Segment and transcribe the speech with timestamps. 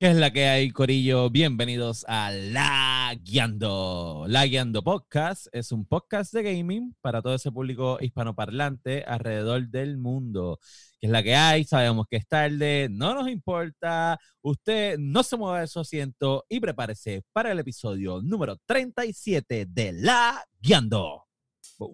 [0.00, 1.28] ¿Qué es la que hay, Corillo?
[1.28, 4.24] Bienvenidos a La Guiando.
[4.28, 9.98] La Guiando Podcast es un podcast de gaming para todo ese público hispanoparlante alrededor del
[9.98, 10.58] mundo.
[10.98, 11.64] ¿Qué es la que hay?
[11.64, 14.18] Sabemos que es tarde, no nos importa.
[14.40, 19.92] Usted no se mueva de su asiento y prepárese para el episodio número 37 de
[19.92, 21.26] La Guiando.
[21.76, 21.92] Boom.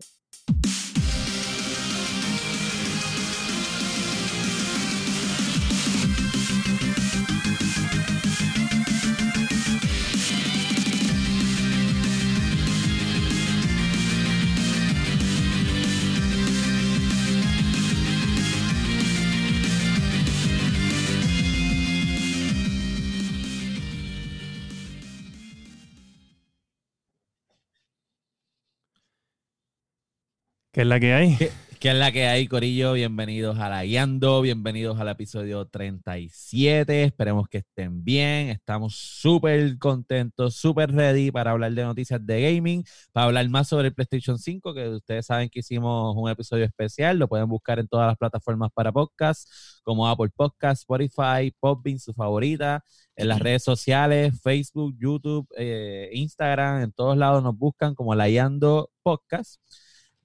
[30.76, 31.36] ¿Qué es la que hay?
[31.38, 32.92] ¿Qué, qué es la que hay, Corillo?
[32.92, 37.04] Bienvenidos a La Guiando, bienvenidos al episodio 37.
[37.04, 38.50] Esperemos que estén bien.
[38.50, 43.88] Estamos súper contentos, súper ready para hablar de noticias de gaming, para hablar más sobre
[43.88, 47.18] el PlayStation 5, que ustedes saben que hicimos un episodio especial.
[47.18, 49.50] Lo pueden buscar en todas las plataformas para podcast,
[49.83, 52.84] como Apple Podcast, Spotify, Podbean, su favorita,
[53.16, 58.28] en las redes sociales, Facebook, YouTube, eh, Instagram, en todos lados nos buscan como La
[58.28, 59.58] Guiando Podcast.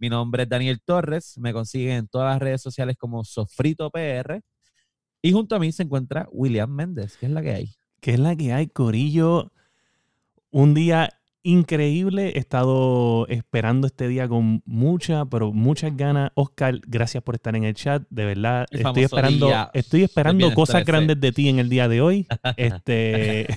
[0.01, 4.41] Mi nombre es Daniel Torres, me consiguen en todas las redes sociales como Sofrito PR.
[5.21, 7.75] Y junto a mí se encuentra William Méndez, que es la que hay.
[7.99, 9.51] ¿Qué es la que hay, Corillo?
[10.49, 12.33] Un día increíble.
[12.35, 16.31] He estado esperando este día con mucha, pero muchas ganas.
[16.35, 18.03] Oscar, gracias por estar en el chat.
[18.09, 21.87] De verdad, El estoy esperando, día estoy esperando cosas grandes de ti en el día
[21.87, 22.27] de hoy.
[22.57, 23.47] Este,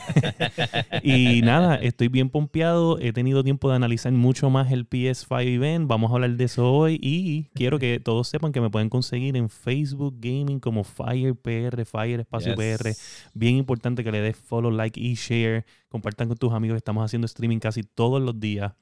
[1.03, 2.99] y nada, estoy bien pompeado.
[2.99, 5.89] He tenido tiempo de analizar mucho más el PS5 event.
[5.89, 6.99] Vamos a hablar de eso hoy.
[7.03, 11.85] Y quiero que todos sepan que me pueden conseguir en Facebook Gaming como Fire PR,
[11.85, 12.79] Fire Espacio Yes.
[12.79, 12.91] PR.
[13.35, 15.65] Bien importante que le des follow, like y share.
[15.95, 16.77] Compartan con tus amigos.
[16.77, 18.73] Estamos haciendo streaming casi todos los días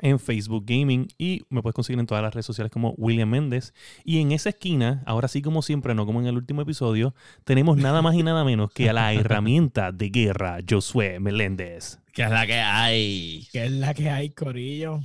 [0.00, 3.74] en Facebook Gaming y me puedes conseguir en todas las redes sociales como William Méndez.
[4.04, 7.78] Y en esa esquina, ahora sí como siempre, no como en el último episodio, tenemos
[7.78, 11.98] nada más y nada menos que a la herramienta de guerra, Josué Meléndez.
[12.12, 13.48] Que es la que hay.
[13.50, 15.00] que es la que hay, Corillo.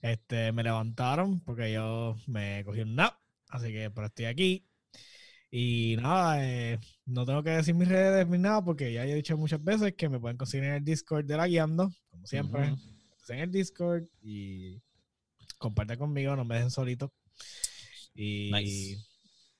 [0.00, 3.12] Este, me levantaron porque yo me cogí un nap,
[3.50, 4.64] así que pero estoy aquí.
[5.50, 9.36] Y nada, eh, no tengo que decir mis redes ni nada porque ya he dicho
[9.36, 12.74] muchas veces que me pueden conseguir en el Discord de la guiando, como siempre.
[13.28, 14.80] En el Discord y
[15.58, 17.12] compartan conmigo, no me dejen solito.
[18.14, 18.98] Y, Nice.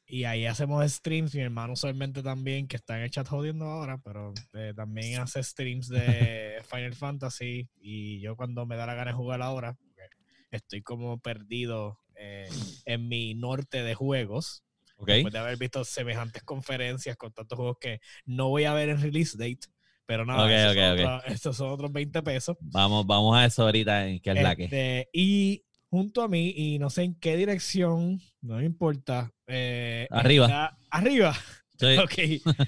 [0.06, 1.34] y ahí hacemos streams.
[1.34, 5.42] Mi hermano usualmente también, que está en el chat jodiendo ahora, pero eh, también hace
[5.42, 7.68] streams de Final Fantasy.
[7.80, 9.78] Y yo cuando me da la gana de jugar ahora,
[10.50, 12.48] estoy como perdido eh,
[12.84, 14.64] en mi norte de juegos.
[14.98, 15.08] ¿Ok?
[15.08, 19.00] Después de haber visto semejantes conferencias con tantos juegos que no voy a ver en
[19.00, 19.66] release date.
[20.06, 21.00] Pero nada, Ok, estos, ok, son ok.
[21.00, 22.56] otros- estos son otros 20 pesos.
[22.60, 24.64] Vamos, vamos a eso ahorita en que es la que.
[24.64, 29.30] Este, y junto a mí, y no sé en qué dirección, no me importa.
[29.46, 30.46] eh, Arriba.
[30.46, 31.34] está- arriba.
[31.78, 31.96] Sí.
[32.02, 32.58] Ok.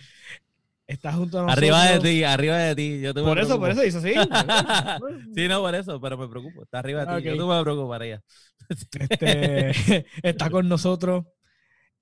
[0.87, 1.57] Está junto a nosotros.
[1.59, 3.01] Arriba de ti, arriba de ti.
[3.01, 4.13] Yo te Por eso, por eso hizo así.
[5.35, 6.65] Sí, no, por eso, pero me preocupo.
[6.65, 7.29] Está arriba de ti.
[7.29, 8.23] Yo tú me ella.
[9.01, 11.25] Este, está con nosotros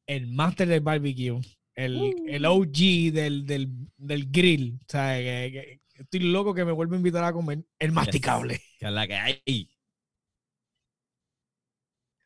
[0.09, 1.41] el máster del barbecue,
[1.77, 2.25] el, Uh.
[2.27, 4.81] el OG del, del, del grill.
[4.83, 8.61] O sea, que- que- estoy loco que me vuelva a invitar a comer el masticable.
[8.81, 9.71] Que es la que hay.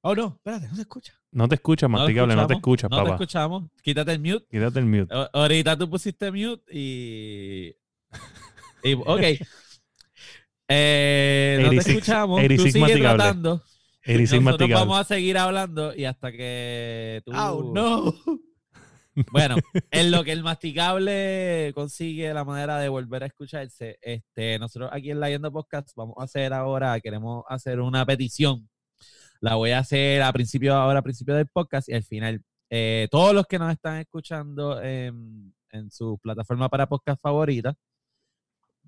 [0.04, 1.14] Oh, no, espérate, no se escucha.
[1.30, 3.14] No te escuchas, No masticable, no te escuchas, No te papá.
[3.14, 3.70] escuchamos.
[3.82, 4.46] Quítate el mute.
[4.50, 5.14] Quítate el mute.
[5.32, 7.74] Ahorita tú pusiste mute y.
[8.84, 9.20] y ok.
[10.74, 12.38] Eh, no te 86 escuchamos.
[12.40, 13.16] Tú 86 sigues masticable.
[13.18, 13.62] tratando.
[14.04, 14.74] Eres Nosotros masticable.
[14.74, 17.32] vamos a seguir hablando y hasta que tú.
[17.34, 18.14] Oh, no.
[19.30, 19.56] Bueno,
[19.90, 25.10] en lo que el masticable consigue la manera de volver a escucharse, este, nosotros aquí
[25.10, 28.70] en la Yendo Podcast vamos a hacer ahora, queremos hacer una petición.
[29.40, 32.40] La voy a hacer a principio, ahora a principio del podcast y al final.
[32.70, 37.74] Eh, todos los que nos están escuchando en, en su plataforma para podcast favorita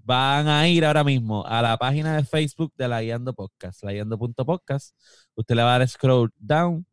[0.04, 3.92] van a ir ahora mismo a la página de Facebook de la Guiando Podcast, la
[3.92, 4.94] Guiando.podcast.
[5.34, 6.86] Usted le va a dar scroll down.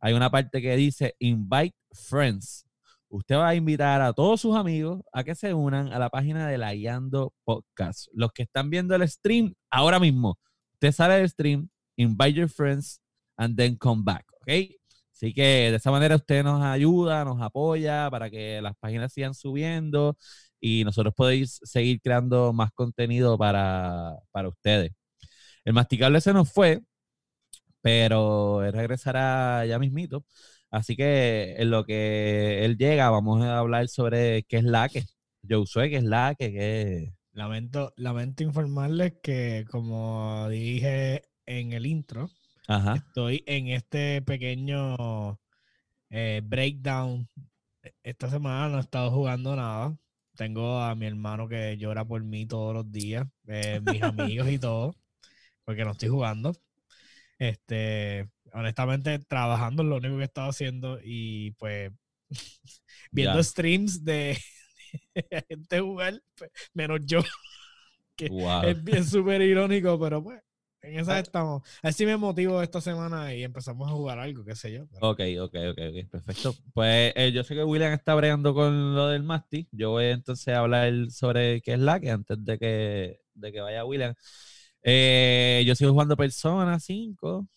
[0.00, 2.66] Hay una parte que dice Invite Friends.
[3.08, 6.46] Usted va a invitar a todos sus amigos a que se unan a la página
[6.46, 8.08] de la Guiando Podcast.
[8.12, 10.38] Los que están viendo el stream ahora mismo,
[10.74, 13.00] usted sale del stream, invite your friends,
[13.38, 14.76] and then come back, ¿ok?
[15.10, 19.34] Así que de esa manera usted nos ayuda, nos apoya para que las páginas sigan
[19.34, 20.16] subiendo
[20.60, 24.92] y nosotros podéis seguir creando más contenido para, para ustedes.
[25.64, 26.80] El masticable se nos fue,
[27.80, 30.24] pero él regresará ya mismito.
[30.70, 35.04] Así que en lo que él llega, vamos a hablar sobre qué es la que.
[35.48, 42.28] Josué, que es la que, que Lamento, lamento informarles que, como dije en el intro,
[42.66, 42.96] Ajá.
[42.96, 45.38] estoy en este pequeño
[46.10, 47.28] eh, breakdown.
[48.02, 49.96] Esta semana no he estado jugando nada.
[50.38, 54.58] Tengo a mi hermano que llora por mí todos los días, eh, mis amigos y
[54.60, 54.96] todo,
[55.64, 56.54] porque no estoy jugando.
[57.38, 61.92] Este, honestamente, trabajando es lo único que he estado haciendo y pues
[63.12, 63.44] viendo Ya.
[63.44, 64.38] streams de,
[65.30, 67.20] de gente jugar, pues, menos yo.
[68.16, 68.62] que Wow.
[68.62, 70.42] Es bien súper irónico, pero pues
[70.82, 71.18] en esa Ah.
[71.20, 71.62] estamos.
[71.82, 74.86] Así me motivo esta semana y empezamos a jugar algo, qué sé yo.
[74.88, 76.54] pero- Ok, ok, ok, ok, perfecto.
[76.72, 79.68] Pues eh, yo sé que William está bregando con lo del Masti.
[79.72, 83.60] Yo voy entonces a hablar sobre qué es la que antes de que, de que
[83.60, 84.14] vaya William.
[84.82, 87.48] Eh, yo sigo jugando Persona 5.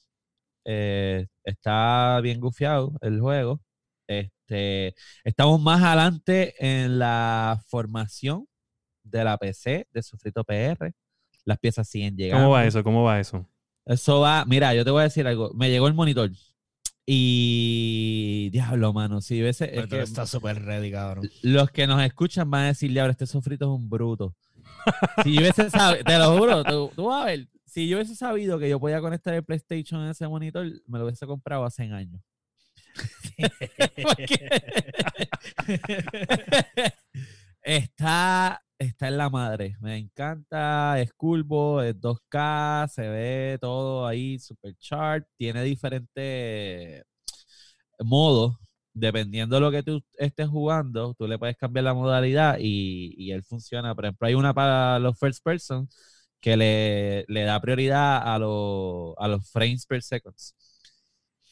[0.66, 3.62] Eh, está bien gufiado el juego.
[4.08, 8.48] Este, estamos más adelante en la formación
[9.04, 10.94] de la PC de Sofrito PR.
[11.46, 12.46] Las piezas siguen llegando.
[12.46, 12.84] ¿Cómo va eso?
[12.84, 13.48] ¿Cómo va eso?
[13.86, 15.52] Eso va, mira, yo te voy a decir algo.
[15.54, 16.32] Me llegó el monitor.
[17.06, 19.58] Y diablo, mano, si pero Es
[19.88, 21.30] que estás súper ready, cabrón.
[21.42, 24.36] los que nos escuchan van a decir, diablo, este sofrito es un bruto.
[25.24, 28.16] Si yo hubiese sabido, te lo juro, tú, tú vas a ver, si yo hubiese
[28.16, 31.84] sabido que yo podía conectar el PlayStation en ese monitor, me lo hubiese comprado hace
[31.84, 32.22] años.
[37.64, 39.76] está, está en la madre.
[39.82, 41.00] Me encanta.
[41.00, 45.28] Es curvo, es 2K, se ve todo ahí super sharp.
[45.38, 47.04] Tiene diferentes
[48.00, 48.56] modos.
[48.94, 53.32] Dependiendo de lo que tú estés jugando, tú le puedes cambiar la modalidad y, y
[53.32, 53.96] él funciona.
[53.96, 55.88] Por ejemplo, hay una para los first person
[56.42, 58.40] que le, le da prioridad a, a
[59.28, 60.56] los frames per seconds.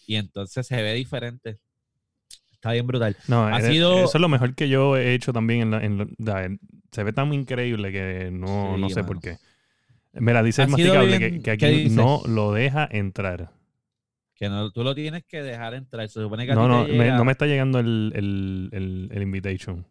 [0.08, 1.60] Y entonces se ve diferente.
[2.60, 3.16] Está bien brutal.
[3.30, 5.74] No, Ha sido- eso es lo mejor que yo he hecho también.
[5.74, 6.60] En la- en
[6.92, 9.08] se ve tan increíble que no, Sí, no sé mano.
[9.08, 9.38] por qué.
[10.14, 13.52] Mira, dice el masticable bien- que, que ¿qué aquí no lo deja entrar.
[14.36, 16.08] Que no, tú lo tienes que dejar entrar.
[16.10, 18.12] Se supone que a No, ti no, te me- llega- no me está llegando el,
[18.16, 19.86] el, el, el invitation.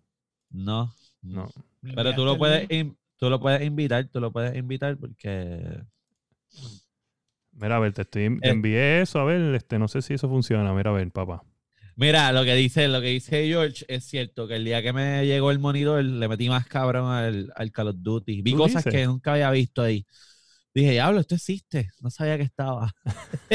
[0.51, 0.93] No.
[1.23, 1.49] No.
[1.95, 5.81] Pero tú lo puedes in- tú lo puedes invitar, tú lo puedes invitar porque
[7.53, 8.53] Mira, a ver, te, estoy, te Eh.
[8.53, 10.73] envié eso, a ver, este, no sé si eso funciona.
[10.73, 11.43] Mira, a ver, papá.
[12.01, 15.27] Mira, lo que dice, lo que dice George es cierto que el día que me
[15.27, 18.41] llegó el monitor le metí más cabrón al, al Call of Duty.
[18.43, 19.01] Vi ¿Tú cosas dices?
[19.01, 20.07] que nunca había visto ahí.
[20.73, 21.91] Dije, diablo, esto existe.
[22.01, 22.95] No sabía que estaba.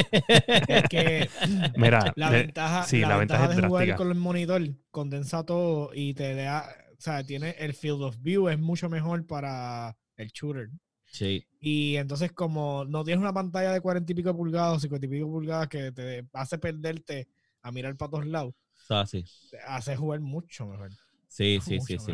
[0.68, 1.30] Es que
[1.78, 4.62] Mira, la de- ventaja, sí, la la ventaja ventaja es de jugar con el monitor
[4.92, 6.68] condensa todo y te da,
[6.98, 10.70] o sea, tiene el field of view es mucho mejor para el shooter.
[11.06, 11.48] Sí.
[11.62, 15.28] Y entonces como no tienes una pantalla de 40 y pico pulgadas, 50 y pico
[15.28, 17.30] pulgadas que te hace perderte
[17.64, 18.54] a mirar para todos lados,
[18.90, 19.26] así.
[19.50, 20.92] te hace jugar mucho mejor.
[21.28, 22.14] Sí, sí, mucho sí, sí.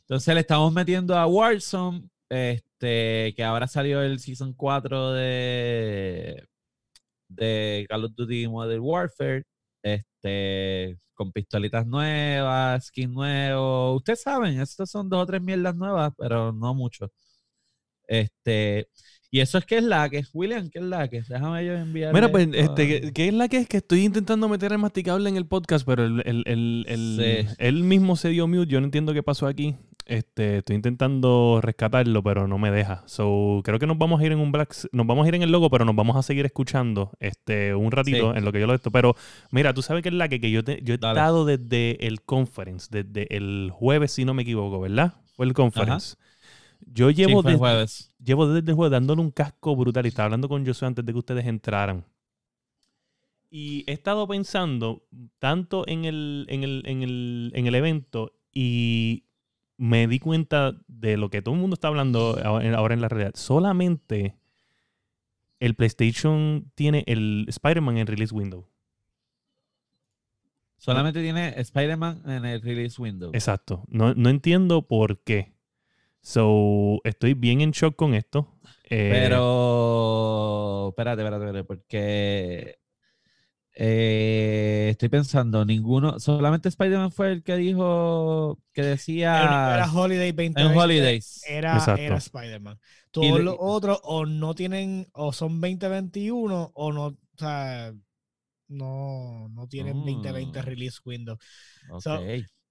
[0.00, 6.48] Entonces le estamos metiendo a Warzone, este, que ahora salió el Season 4 de,
[7.28, 9.44] de Call of Duty Modern Warfare,
[9.82, 13.96] este, con pistolitas nuevas, skin nuevo.
[13.96, 17.12] Ustedes saben, estos son dos o tres mierdas nuevas, pero no mucho.
[18.06, 18.88] Este,
[19.30, 21.22] y eso es que es la que, William, ¿qué es la que?
[21.22, 22.14] Déjame yo enviar.
[22.14, 23.68] Mira, pues, este, ¿qué, es la que es?
[23.68, 27.54] Que estoy intentando meter el masticable en el podcast, pero el, el, el, el- Sí.
[27.58, 28.66] él mismo se dio mute.
[28.70, 29.76] Yo no entiendo qué pasó aquí.
[30.06, 33.02] Este, estoy intentando rescatarlo, pero no me deja.
[33.04, 35.42] So, creo que nos vamos a ir en un black, nos vamos a ir en
[35.42, 38.38] el logo, pero nos vamos a seguir escuchando este un ratito Sí.
[38.38, 38.90] en lo que yo lo esto.
[38.90, 39.14] Pero
[39.50, 41.18] mira, tú sabes que es la que, que yo, te- yo he Dale.
[41.20, 45.12] estado desde el conference, desde el jueves, si no me equivoco, ¿verdad?
[45.36, 46.16] Fue el conference.
[46.80, 48.14] Yo llevo desde, jueves.
[48.22, 51.12] llevo desde el juego dándole un casco brutal y estaba hablando con Josué antes de
[51.12, 52.04] que ustedes entraran.
[53.50, 55.06] Y he estado pensando
[55.38, 59.24] tanto en el, en el, en el, en el evento y
[59.78, 63.08] me di cuenta de lo que todo el mundo está hablando ahora ahora en la
[63.08, 63.32] realidad.
[63.34, 64.36] Solamente
[65.60, 68.66] el PlayStation tiene el Spider-Man en release window.
[70.76, 73.30] Solamente tiene Spider-Man en el release window.
[73.34, 73.84] Exacto.
[73.88, 75.57] No, no entiendo por qué.
[76.20, 78.54] So, estoy bien en shock con esto.
[78.90, 82.78] Eh, Pero, espérate, espérate, espérate, porque
[83.74, 90.32] eh, estoy pensando, ninguno, solamente Spider-Man fue el que dijo, que decía Era, era Holiday
[90.32, 90.60] 2020.
[90.60, 91.44] en Holidays.
[91.46, 92.02] Era, Exacto.
[92.02, 92.78] era Spider-Man.
[93.10, 97.92] Todos los otros o no tienen, o son 2021 o no, o sea,
[98.68, 100.64] no, no tienen 2020 Mm.
[100.64, 101.38] release window.
[101.90, 102.02] Ok.
[102.02, 102.20] so-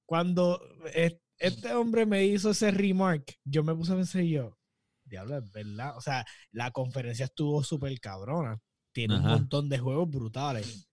[0.05, 0.59] Cuando
[0.93, 4.57] es- este hombre me hizo ese remark, yo me puse a pensar yo,
[5.05, 5.95] diablo, es verdad.
[5.97, 8.59] O sea, la conferencia estuvo súper cabrona.
[8.91, 10.83] Tiene un montón de juegos brutales.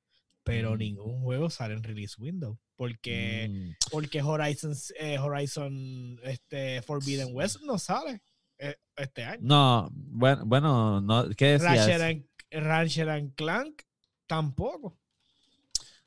[0.47, 0.79] pero Mm.
[0.79, 2.59] ningún juego sale en release window.
[2.77, 3.71] Porque, Mm.
[3.91, 8.21] porque Horizon, eh, Horizon este, Forbidden West no sale
[8.59, 9.41] eh, este año.
[9.43, 11.87] No, bueno, bueno, no, ¿qué decías?
[11.89, 12.27] Ratchet and,
[12.67, 13.83] Ratchet and Clank
[14.27, 14.99] tampoco.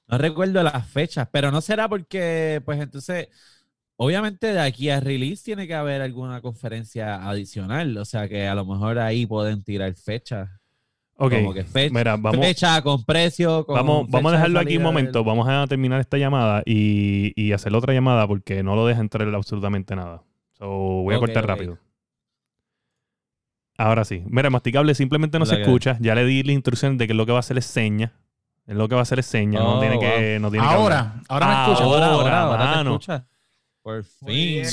[0.08, 3.30] No recuerdo las fechas, pero no será porque, pues entonces,
[3.98, 8.56] obviamente de aquí a release tiene que haber alguna conferencia adicional, o sea que a
[8.56, 10.50] lo mejor ahí pueden tirar fechas.
[11.20, 13.66] Ok, Como que fecha, mira, vamos, fecha con precio.
[13.66, 15.18] Con vamos, vamos a de dejarlo aquí un momento.
[15.20, 19.02] del- Vamos a terminar esta llamada y, y hacer otra llamada porque no lo deja
[19.02, 20.22] entrar absolutamente nada.
[20.60, 21.80] So, voy a cortar rápido.
[23.80, 24.24] Ahora sí.
[24.28, 25.98] Mira, masticable simplemente no se que- escucha.
[26.00, 28.14] Ya le di la instrucción de que lo que va a hacer es seña.
[28.66, 29.60] Es lo que va a hacer es seña.
[29.60, 30.82] no Oh, tiene que, no tiene que hablar.
[30.82, 31.82] Ahora, ahora me escuchas.
[31.82, 33.26] Ahora, Ahora, ahora, ahora te escucha.
[33.88, 34.64] Por fin.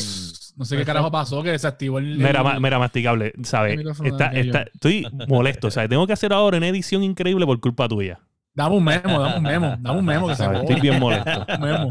[0.57, 2.17] No sé qué carajo pasó que desactivó el.
[2.17, 3.79] Mira, el- mira, masticable, ¿sabes?
[4.03, 5.89] Está, está- estoy molesto, ¿sabes?
[5.89, 8.19] Tengo que hacer ahora una edición increíble por culpa tuya.
[8.55, 10.45] Dame un memo, dame un memo, dame un memo que se.
[10.53, 11.47] Estoy bien molesto.
[11.61, 11.91] Memo.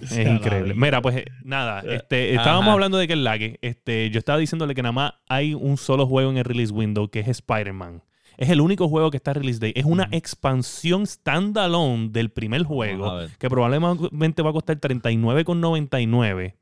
[0.00, 0.74] Es increíble.
[0.74, 2.72] Mira, pues nada, este, estábamos Ajá.
[2.72, 6.08] hablando de que el lag, este, yo estaba diciéndole que nada más hay un solo
[6.08, 8.02] juego en el release window que es Spider-Man.
[8.36, 9.72] Es el único juego que está release day.
[9.74, 16.54] Es una expansión standalone del primer juego que probablemente va a costar 39,99.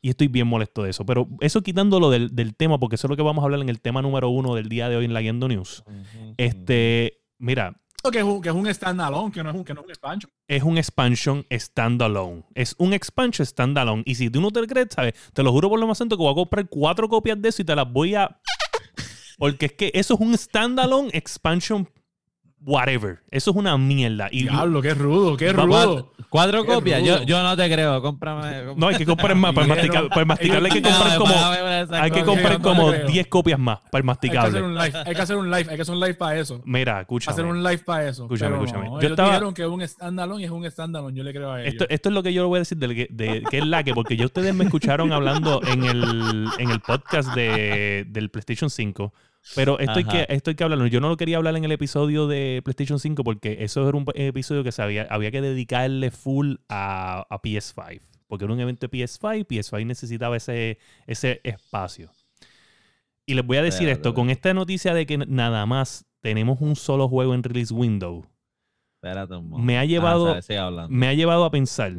[0.00, 1.04] Y estoy bien molesto de eso.
[1.04, 3.68] Pero eso quitándolo del, del tema, porque eso es lo que vamos a hablar en
[3.68, 5.82] el tema número uno del día de hoy en la Guiando News.
[6.36, 7.74] Este, mira,
[8.12, 9.90] Que es un, que es un standalone, que no es un, que no es un
[9.90, 10.30] expansion.
[10.46, 12.44] es un expansion standalone.
[12.54, 14.04] Es un expansion standalone.
[14.06, 15.14] Y si tú no te lo crees, ¿sabes?
[15.32, 17.62] Te lo juro por lo más santo que voy a comprar cuatro copias de eso
[17.62, 18.40] y te las voy a.
[19.38, 21.88] Porque es que eso es un standalone expansion
[22.60, 23.20] whatever.
[23.30, 24.28] Eso es una mierda.
[24.32, 26.12] Y Diablo, qué rudo, qué rudo.
[26.28, 27.02] Cuatro Qué copias.
[27.04, 27.24] Yo, rudo.
[27.24, 28.02] yo no te creo.
[28.02, 28.74] Cómprame.
[28.76, 29.54] no hay que comprar más.
[29.54, 31.94] Para el, Dijeron- mastica- para el masticable hay que comprar como.
[31.96, 33.06] Hay que comprar como creo.
[33.06, 34.66] 10 copias más para el Hay que hacer masticable.
[34.66, 36.60] un live, hay que hacer un live, hay que hacer un live para eso.
[36.64, 37.32] Mira, escúchame.
[37.32, 38.24] Hacer un live para eso.
[38.24, 38.84] Escúchame, Pero escúchame.
[38.86, 41.16] no, Yo ellos estaba- dijeron que es un standalone y es un standalone.
[41.16, 41.72] Yo le creo a ellos.
[41.72, 43.66] Esto, esto es lo que yo le voy a decir de, que- de que es
[43.66, 48.30] la que, porque ya ustedes me escucharon hablando en el, en el podcast de, del
[48.30, 49.14] PlayStation 5,
[49.54, 50.86] pero esto hay, que, esto hay que hablarlo.
[50.86, 54.04] Yo no lo quería hablar en el episodio de PlayStation 5 porque eso era un
[54.14, 58.90] episodio que se había, que dedicarle full a, a PS5, porque era un evento de
[58.98, 62.10] PS5, PS5 necesitaba ese, ese espacio.
[63.26, 66.76] Y les voy a decir esto, con esta noticia de que nada más tenemos un
[66.76, 68.26] solo juego en release window,
[68.94, 69.64] Espérate un momento.
[69.66, 70.94] me ha llevado- Ah, sabe, hablando.
[70.94, 71.92] me ha llevado a pensar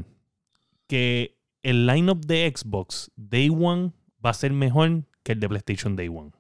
[0.88, 3.92] que el lineup de Xbox Day One
[4.24, 6.32] va a ser mejor que el de PlayStation Day One.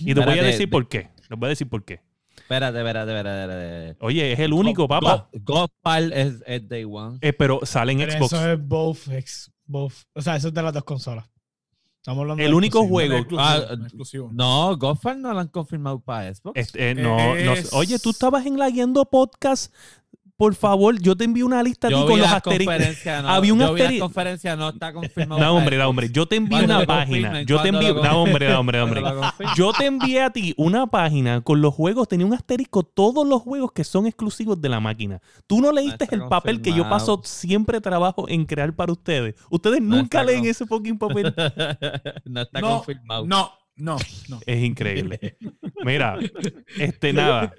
[0.00, 1.10] Y te voy a decir de- por qué.
[1.28, 2.00] Les voy a decir por qué.
[2.36, 3.42] Espérate, espérate, espérate.
[3.42, 3.96] espérate.
[4.04, 5.28] Oye, es el único, Go- papá.
[5.32, 7.18] Go- Godfall es, es Day One.
[7.20, 8.32] Eh, pero sale en Pero Xbox.
[8.32, 9.94] eso es both, ex- both.
[10.14, 11.28] O sea, eso es de las dos consolas.
[11.98, 14.30] Estamos hablando El de único juego- No Ah, exclusivo, no es exclusivo.
[14.32, 16.52] No, Godfall no lo han confirmado para Xbox.
[16.60, 19.74] Este, eh, no, no Oye, tú estabas en la guiando podcast.
[20.38, 22.76] Por favor, yo te envío una lista a ti Yo con los asteriscos.
[23.22, 25.40] no, Había un yo vi las asteri- conferencias, no está confirmado.
[25.40, 26.10] No, hombre, no, hombre.
[26.12, 27.40] Yo te envío una página.
[27.42, 27.94] Yo te envío.
[28.02, 29.00] No, hombre, no, hombre, no, hombre.
[29.56, 33.40] Yo te envié a ti una página con los juegos, tenía un asterisco, todos los
[33.40, 35.22] juegos que son exclusivos de la máquina.
[35.46, 39.36] Tú no leíste está el papel que yo paso siempre trabajo en crear para ustedes.
[39.48, 41.34] Ustedes No nunca leen con- ese fucking papel.
[42.26, 43.26] no está No, confirmado.
[43.26, 43.96] No, no,
[44.28, 44.40] no.
[44.44, 45.38] Es increíble.
[45.84, 46.18] Mira,
[46.78, 47.54] este nada.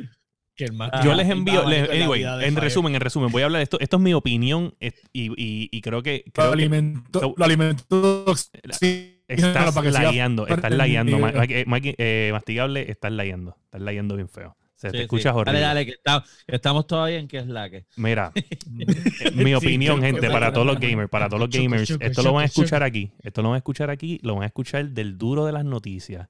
[0.58, 3.44] Que el más Yo Ah, les envío, les- anyway, de en resumen, en resumen, voy
[3.44, 3.80] a hablar de esto.
[3.80, 7.46] Esto es mi opinión es- y, y- y creo que, Lo creo que alimento, lo
[7.46, 8.26] alimento.
[8.72, 11.20] sí, estás para que siga lagueando, estás lagueando.
[11.20, 11.66] Ma- eh,
[11.98, 13.56] eh, masticable, estás lagueando.
[13.66, 14.58] Estás lagueando bien feo.
[14.76, 15.04] Se Sí, te sí.
[15.04, 15.60] escuchas horrible.
[15.60, 17.86] Dale, dale, que, está- estamos todavía en que es la que.
[17.96, 22.22] Mira, eh, mi opinión, Sí, gente, para todos los gamers, para todos los gamers, esto
[22.24, 23.12] lo van a escuchar aquí.
[23.24, 26.30] Esto lo van a escuchar aquí, lo van a escuchar del duro de las noticias.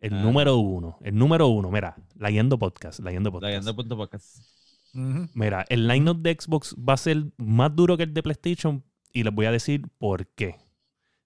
[0.00, 0.22] El Ah.
[0.22, 3.66] número uno, el número uno, mira, Layendo Podcast, Layendo La Podcast.
[3.66, 4.38] que punto podcast.
[4.94, 5.28] Ujú.
[5.34, 9.22] Mira, el lineup de Xbox va a ser más duro que el de PlayStation y
[9.24, 10.56] les voy a decir por qué.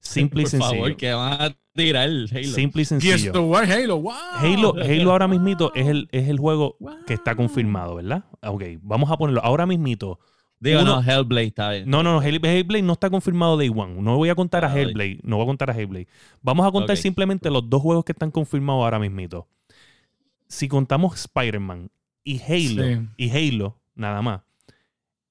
[0.01, 0.75] Simple y Por sencillo.
[0.75, 2.45] favor, que van a tirar el Halo.
[2.45, 3.31] Simple y sencillo.
[3.33, 4.13] Halo, wow.
[4.39, 7.05] Halo, Halo ahora mismito es el, es el juego Wow.
[7.07, 8.25] que está confirmado, ¿verdad?
[8.43, 9.41] Ok, vamos a ponerlo.
[9.45, 10.19] Ahora mismito.
[10.63, 11.91] Digo, uno- no, Hellblade está bien.
[11.91, 14.01] No, no, no, Hell- Hellblade no está confirmado Day One.
[14.01, 15.19] No voy a contar a Ah, Hellblade.
[15.25, 16.07] No voy a contar a Hellblade.
[16.41, 19.49] Vamos a contar simplemente los dos juegos que están confirmados ahora mismito.
[20.47, 21.91] Si contamos Spider-Man
[22.23, 23.09] y Halo, Sí.
[23.17, 24.43] y Halo, nada más,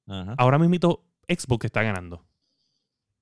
[0.08, 0.36] Ajá.
[0.38, 2.26] ahora mismito Xbox está ganando.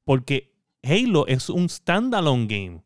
[0.04, 0.52] Porque
[0.84, 2.82] Halo es un standalone game.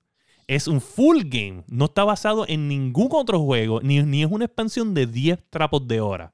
[0.47, 1.63] Es un full game.
[1.67, 5.87] No está basado en ningún otro juego, ni, ni es una expansión de 10 trapos
[5.87, 6.33] de hora.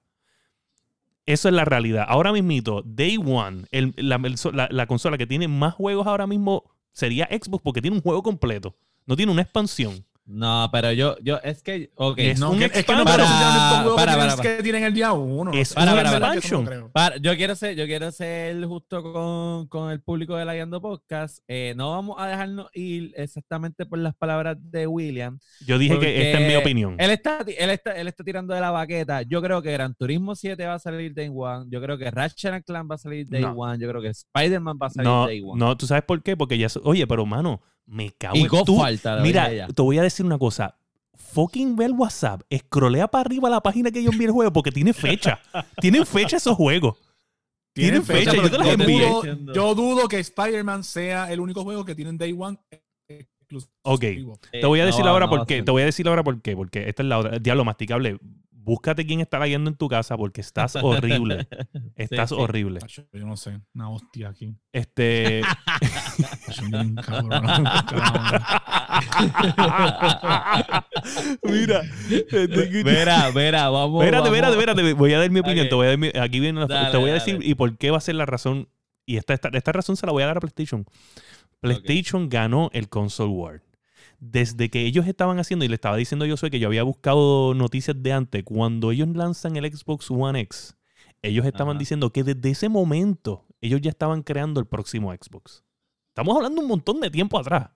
[1.30, 2.08] Eso es la realidad.
[2.08, 7.84] Ahora mismito, Day One, la consola que tiene más juegos ahora mismo sería Xbox porque
[7.84, 8.76] tiene un juego completo.
[9.06, 10.04] No tiene una expansión.
[10.32, 12.20] No, pero yo, yo, es que, ok.
[12.20, 13.26] Es No, un que- es que no Para,
[13.96, 14.36] para, para.
[14.44, 15.52] que tienen el día uno.
[15.54, 16.34] Es Para, para, para.
[16.36, 16.66] expansion.
[16.72, 16.92] Yo.
[16.92, 21.40] Para- quiero ser, yo quiero ser justo con, con el público de la Guiando Podcast.
[21.48, 25.40] Eh, no vamos a dejarnos ir exactamente por las palabras de William.
[25.66, 26.96] Yo dije que esta es mi opinión.
[27.00, 29.24] Él está, él está, él está tirando de la baqueta.
[29.24, 31.66] Yo creo que Gran Turismo 7 va a salir Day One.
[31.70, 33.54] Yo creo que Ratchet and Clank va a salir Day No.
[33.54, 33.80] One.
[33.82, 35.60] Yo creo que Spider-Man va a salir No, Day One.
[35.60, 36.38] no, ¿tú sabes por qué?
[36.38, 36.68] Porque ya...
[36.84, 38.78] Oye, pero mano, me cago y en God tú.
[38.78, 39.18] falta.
[39.22, 40.76] Mira, te voy a decir una cosa.
[41.16, 44.72] Fucking ve el WhatsApp, escrolea para arriba la página que yo envié el juego porque
[44.72, 45.40] tiene fecha.
[45.82, 46.96] Tienen fecha esos juegos.
[47.74, 49.08] Tienen fecha, yo te las envié.
[49.08, 52.58] dudo- Yo dudo que Spider-Man sea el único juego que tienen Day One
[53.08, 53.72] exclusivo.
[53.84, 54.04] Ok.
[54.04, 55.62] Eh, Te voy a decir no, ahora no por qué.
[55.64, 56.56] Te voy a decir ahora por qué.
[56.56, 57.38] Porque esta es la otra.
[57.40, 58.20] Diablo masticable.
[58.70, 61.48] Búscate quién está leyendo en tu casa porque estás horrible.
[61.96, 62.36] Estás sí.
[62.38, 62.80] horrible.
[63.12, 64.56] Yo no sé, una hostia aquí.
[64.72, 65.42] Este.
[71.44, 71.82] Mira.
[72.10, 72.48] este-
[72.84, 74.04] Verá, verá, vamos.
[74.04, 74.94] Espérate, espérate, espérate.
[74.94, 75.68] Voy a dar mi opinión.
[75.70, 77.26] Te voy a dar mi- aquí viene la- Dale, te voy a dale.
[77.26, 78.70] decir y por qué va a ser la razón.
[79.06, 80.86] Y esta, esta, esta razón se la voy a dar a PlayStation.
[81.62, 83.62] PlayStation ganó el Console War.
[84.20, 87.54] Desde que ellos estaban haciendo, y le estaba diciendo yo soy que yo había buscado
[87.54, 90.76] noticias de antes, cuando ellos lanzan el Xbox One X,
[91.22, 91.80] ellos estaban Ajá.
[91.80, 95.64] diciendo que desde ese momento ellos ya estaban creando el próximo Xbox.
[96.10, 97.70] Estamos hablando un montón de tiempo atrás.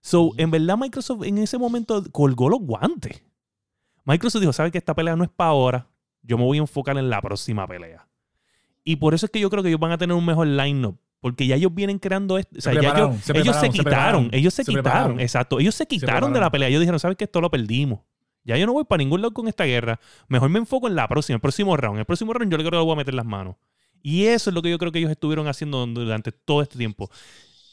[0.00, 3.22] So, en verdad, Microsoft en ese momento colgó los guantes.
[4.04, 5.88] Microsoft dijo: ¿Sabes que esta pelea no es para ahora?
[6.22, 8.06] Yo me voy a enfocar en la próxima pelea.
[8.84, 10.98] Y por eso es que yo creo que ellos van a tener un mejor line-up.
[11.24, 12.54] Porque ya ellos vienen creando esto.
[12.58, 14.28] O sea, Se ya ellos, se ellos se prepararon, se quitaron.
[14.32, 14.82] ellos se, se quitaron.
[14.84, 15.20] prepararon.
[15.20, 15.58] Exacto.
[15.58, 16.68] Ellos se quitaron de la pelea.
[16.68, 18.00] Ellos dijeron: ¿Sabes que Esto lo perdimos.
[18.44, 19.98] Ya yo no voy para ningún lado con esta guerra.
[20.28, 21.98] Mejor me enfoco en la próxima, el próximo round.
[21.98, 23.56] El próximo round yo creo que le voy a meter las manos.
[24.02, 27.10] Y eso es lo que yo creo que ellos estuvieron haciendo durante todo este tiempo.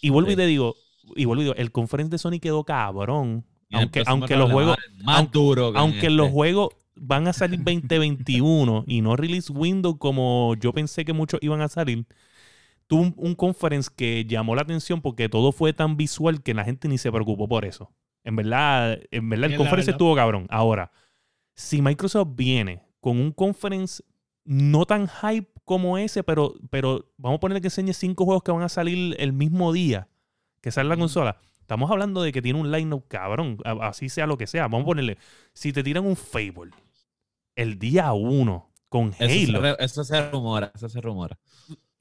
[0.01, 0.77] Y vuelvo y te digo,
[1.17, 3.43] y vuelvo y digo, el conference de Sony quedó cabrón.
[3.67, 6.33] Y el Aunque, aunque los juegos, más aunque- duro aunque los este.
[6.33, 11.59] juegos van a salir 2021 y no release window como yo pensé que muchos iban
[11.61, 12.05] a salir,
[12.91, 16.65] tuvo un, un conference que llamó la atención porque todo fue tan visual que la
[16.65, 17.89] gente ni se preocupó por eso.
[18.25, 19.95] En verdad, en verdad el conference verdad.
[19.95, 20.45] estuvo cabrón.
[20.49, 20.91] Ahora,
[21.55, 24.03] si Microsoft viene con un conference
[24.43, 28.51] no tan hype como ese, pero, pero vamos a ponerle que enseñe cinco juegos que
[28.51, 30.09] van a salir el mismo día
[30.59, 31.37] que sale la consola.
[31.61, 34.63] Estamos hablando de que tiene un line-up cabrón, así sea lo que sea.
[34.63, 35.17] Vamos a ponerle,
[35.53, 36.71] si te tiran un Fable
[37.55, 41.39] el día uno con Eso se, Halo re- eso se rumora, eso se rumora.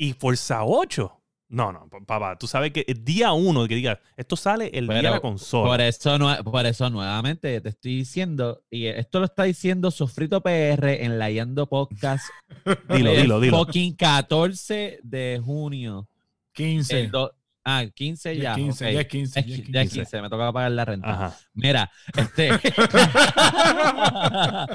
[0.01, 1.17] Y Forza 8.
[1.53, 4.87] No, no, pa- papá, tú sabes que el día uno que digas, esto sale el
[4.87, 5.69] día de la consola.
[5.69, 10.41] Por eso, no, por eso nuevamente te estoy diciendo, y esto lo está diciendo Sofrito
[10.43, 12.25] PR en la Yendo Podcast.
[12.89, 13.59] Dilo, dilo, dilo.
[13.59, 16.09] Fucking 14 de junio.
[16.53, 17.01] 15.
[17.01, 18.55] El do- ah, 15 ya.
[18.55, 18.93] 15, ok.
[18.93, 19.41] ya es 15.
[19.41, 19.99] Es ya es qui- ya es 15.
[20.01, 21.11] 15, me toca pagar la renta.
[21.13, 21.37] Ajá.
[21.55, 22.51] Mira, este.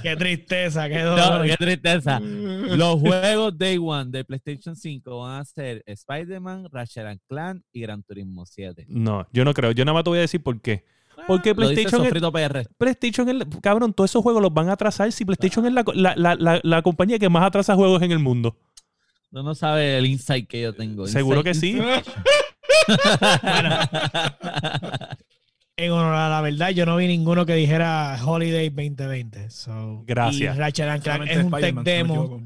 [0.01, 1.45] Qué tristeza, qué no, dolor.
[1.45, 2.19] qué tristeza.
[2.21, 7.81] Los juegos Day One de PlayStation 5 van a ser Spider-Man, Ratchet and Clank y
[7.81, 8.85] Gran Turismo 7.
[8.89, 9.71] No, yo no creo.
[9.71, 10.85] Yo nada más te voy a decir por qué.
[11.27, 12.67] Porque Ah, Lo dice PlayStation PR.
[12.77, 16.35] PlayStation, cabrón, todos esos juegos los van a atrasar si PlayStation es la, la- la-
[16.35, 18.57] la- la compañía que más atrasa juegos en el mundo.
[19.31, 21.07] No, no sabe el insight que yo tengo.
[21.07, 21.79] Seguro Insight- que sí.
[25.77, 29.49] En honor a la verdad, yo no vi ninguno que dijera Holiday 2020.
[29.49, 30.55] So, Gracias.
[30.55, 32.41] Y Ratchet and Clank es un tech demo.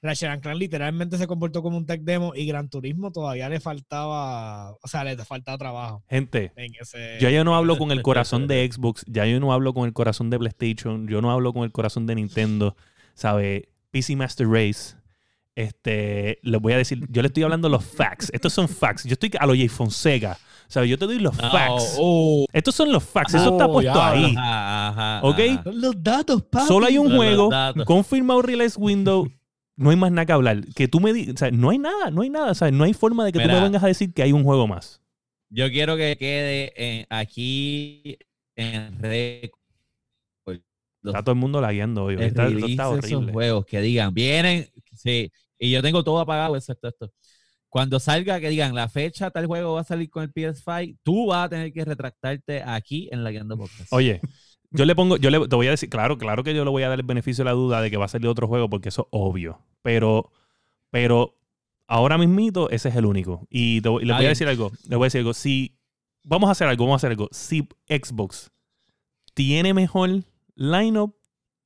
[0.00, 3.60] Ratchet and Clank literalmente se comportó como un tech demo y Gran Turismo todavía le
[3.60, 7.18] faltaba, o sea, le faltaba trabajo Gente, en ese.
[7.20, 9.92] yo ya no hablo con el corazón de Xbox, ya yo no hablo con el
[9.92, 12.76] corazón de PlayStation, yo no hablo con el corazón de Nintendo,
[13.12, 13.68] ¿sabe?
[13.90, 14.96] PC Master Race.
[15.62, 18.30] Este, les voy a decir, yo le estoy hablando los facts.
[18.32, 19.04] Estos son facts.
[19.04, 20.38] Yo estoy a lo Jay Fonseca.
[20.68, 20.88] ¿Sabes?
[20.88, 21.96] Yo te doy los facts.
[21.98, 23.34] oh, Estos son los facts.
[23.34, 24.10] Eso está Oh, puesto ya.
[24.12, 24.34] ahí.
[24.36, 25.38] ajá, ajá, ¿Ok?
[25.40, 25.62] ajá.
[25.64, 26.66] Son los datos, papi.
[26.68, 27.50] Solo hay un Los juego
[27.84, 29.28] confirmado release window.
[29.76, 30.64] No hay más nada que hablar.
[30.76, 32.52] Que tú me digas, o sea, no hay nada, no hay nada.
[32.52, 34.44] O sea, no hay forma de que tú me vengas a decir que hay un
[34.44, 35.00] juego más.
[35.48, 38.16] Yo quiero que quede en- aquí
[38.54, 39.58] en récord.
[41.02, 42.14] Los Está todo el mundo lagueando hoy.
[42.20, 43.32] Está, está de esos horrible.
[43.32, 47.12] juegos que digan, vienen, sí, y yo tengo todo apagado excepto esto.
[47.68, 51.26] Cuando salga, que digan la fecha, tal juego va a salir con el PS5, tú
[51.26, 53.92] vas a tener que retractarte aquí en la Guiando Podcast.
[53.92, 54.20] Oye,
[54.72, 56.82] yo le pongo, yo le, te voy a decir, claro, claro que yo le voy
[56.82, 58.88] a dar el beneficio de la duda de que va a salir otro juego porque
[58.88, 59.60] eso es obvio.
[59.82, 60.32] Pero,
[60.90, 61.36] pero
[61.86, 63.46] ahora mismito ese es el único.
[63.50, 64.72] Y te voy- a decir algo.
[64.88, 65.34] Les voy a decir algo.
[65.34, 65.76] Si
[66.24, 67.28] vamos a hacer algo, vamos a hacer algo.
[67.30, 68.50] Si Xbox
[69.34, 70.24] tiene mejor
[70.56, 71.14] lineup,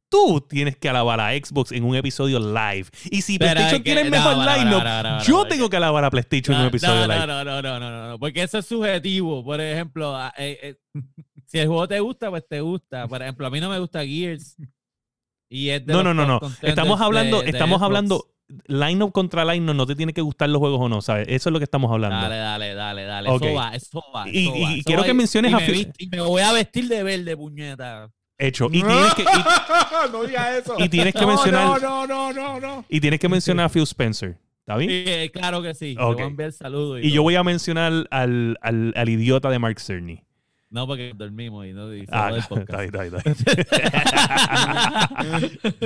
[0.08, 2.86] tú tienes que alabar a Xbox en un episodio live.
[3.10, 6.04] Y si Pero PlayStation que- tiene el no, mejor para, lineup, yo tengo que alabar
[6.04, 7.26] a PlayStation en un No, episodio no, live.
[7.26, 9.44] no, no, no, no, no, no, porque eso es subjetivo.
[9.44, 10.76] Por ejemplo, eh, eh,
[11.46, 13.06] Si el juego te gusta, pues te gusta.
[13.06, 14.56] Por ejemplo, a mí no me gusta Gears.
[15.48, 16.40] Y es de No, no, no, no.
[16.62, 17.84] Estamos hablando, de- de estamos Xbox.
[17.84, 18.30] hablando
[18.66, 21.26] line-up contra line-up, no te tiene que gustar los juegos o no, ¿sabes?
[21.28, 22.16] Eso es lo que estamos hablando.
[22.16, 23.30] Dale, dale, dale, dale.
[23.30, 23.42] Ok.
[23.44, 24.28] Eso va, eso va.
[24.28, 25.06] Y- eso y- va, y eso quiero va.
[25.06, 28.10] que menciones y a me, y me voy a vestir de verde, puñeta.
[28.38, 28.66] Hecho.
[28.66, 29.26] Y tienes que, y-
[30.12, 30.74] no digas eso.
[30.78, 32.84] y tienes que No, mencionar, No, no, no, no, no.
[32.88, 34.38] y tienes que mencionar a Phil Spencer.
[34.60, 34.90] ¿Está bien?
[34.90, 35.94] Sí, eh, claro que sí.
[35.98, 36.08] Ok.
[36.10, 37.00] Le voy a enviar saludos.
[37.02, 40.24] Y yo voy a mencionar al, al, al idiota de Mark Cerny.
[40.74, 42.80] No, porque dormimos y no se Ah, el está podcast.
[42.80, 43.66] bien, está bien, está bien.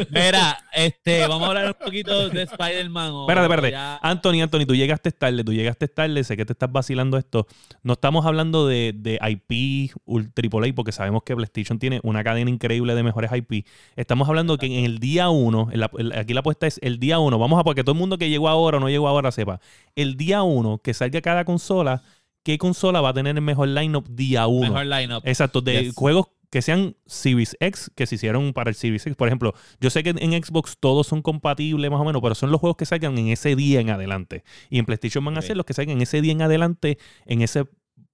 [0.11, 3.12] Mira, este, vamos a hablar un poquito de Spider-Man.
[3.20, 3.70] Espérate, espérate.
[3.72, 7.46] ya- Anthony, Anthony, tú llegaste tarde, tú llegaste tarde, sé que te estás vacilando esto.
[7.83, 12.94] No estamos hablando de, de IP AAA porque sabemos que PlayStation tiene una cadena increíble
[12.94, 13.66] de mejores IP.
[13.94, 16.98] Estamos hablando que en el día uno, en la- el- aquí la apuesta es el
[16.98, 19.07] día uno, vamos a para que todo el mundo que llegó ahora o no llegó
[19.07, 19.61] ahora sepa.
[19.96, 22.03] El día uno que salga cada consola,
[22.49, 24.73] ¿qué consola va a tener el mejor lineup día uno?
[24.73, 25.23] Mejor lineup.
[25.27, 25.95] Exacto, de Yes.
[25.95, 29.15] juegos que sean Series X, que se hicieron para el Series X.
[29.17, 32.51] Por ejemplo, yo sé que en Xbox todos son compatibles más o menos, pero son
[32.51, 34.45] los juegos que salgan en ese día en adelante.
[34.71, 37.43] Y en PlayStation van a ser los que salgan en ese día en adelante, en
[37.43, 37.67] esa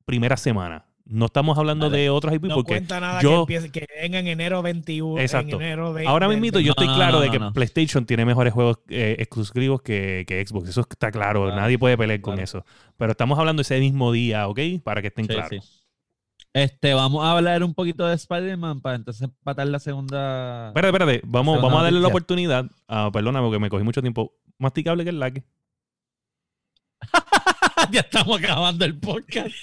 [0.04, 0.84] primera semana.
[1.06, 1.98] No estamos hablando Vale.
[2.02, 5.20] de otros IP No porque cuenta nada yo- que, empiece, que venga en enero 21.
[5.20, 5.56] Exacto.
[5.56, 7.52] En enero 20, ahora mismo yo estoy no, claro no, de no, que no.
[7.52, 10.70] PlayStation tiene mejores juegos eh, exclusivos que, que Xbox.
[10.70, 12.64] Eso está claro, Claro, nadie puede pelear con eso.
[12.96, 14.58] Pero estamos hablando ese mismo día, ¿ok?
[14.82, 15.50] Para que estén Sí, claros.
[15.50, 15.80] sí.
[16.54, 20.68] Este, vamos a hablar un poquito de Spider-Man para entonces empatar la segunda.
[20.68, 21.20] Espérate, espérate.
[21.26, 22.64] Vamos, Segunda vamos a darle la oportunidad.
[22.88, 24.32] Ah, perdona, porque me cogí mucho tiempo.
[24.58, 25.42] Masticable que el lag.
[27.92, 29.54] ya estamos acabando el podcast.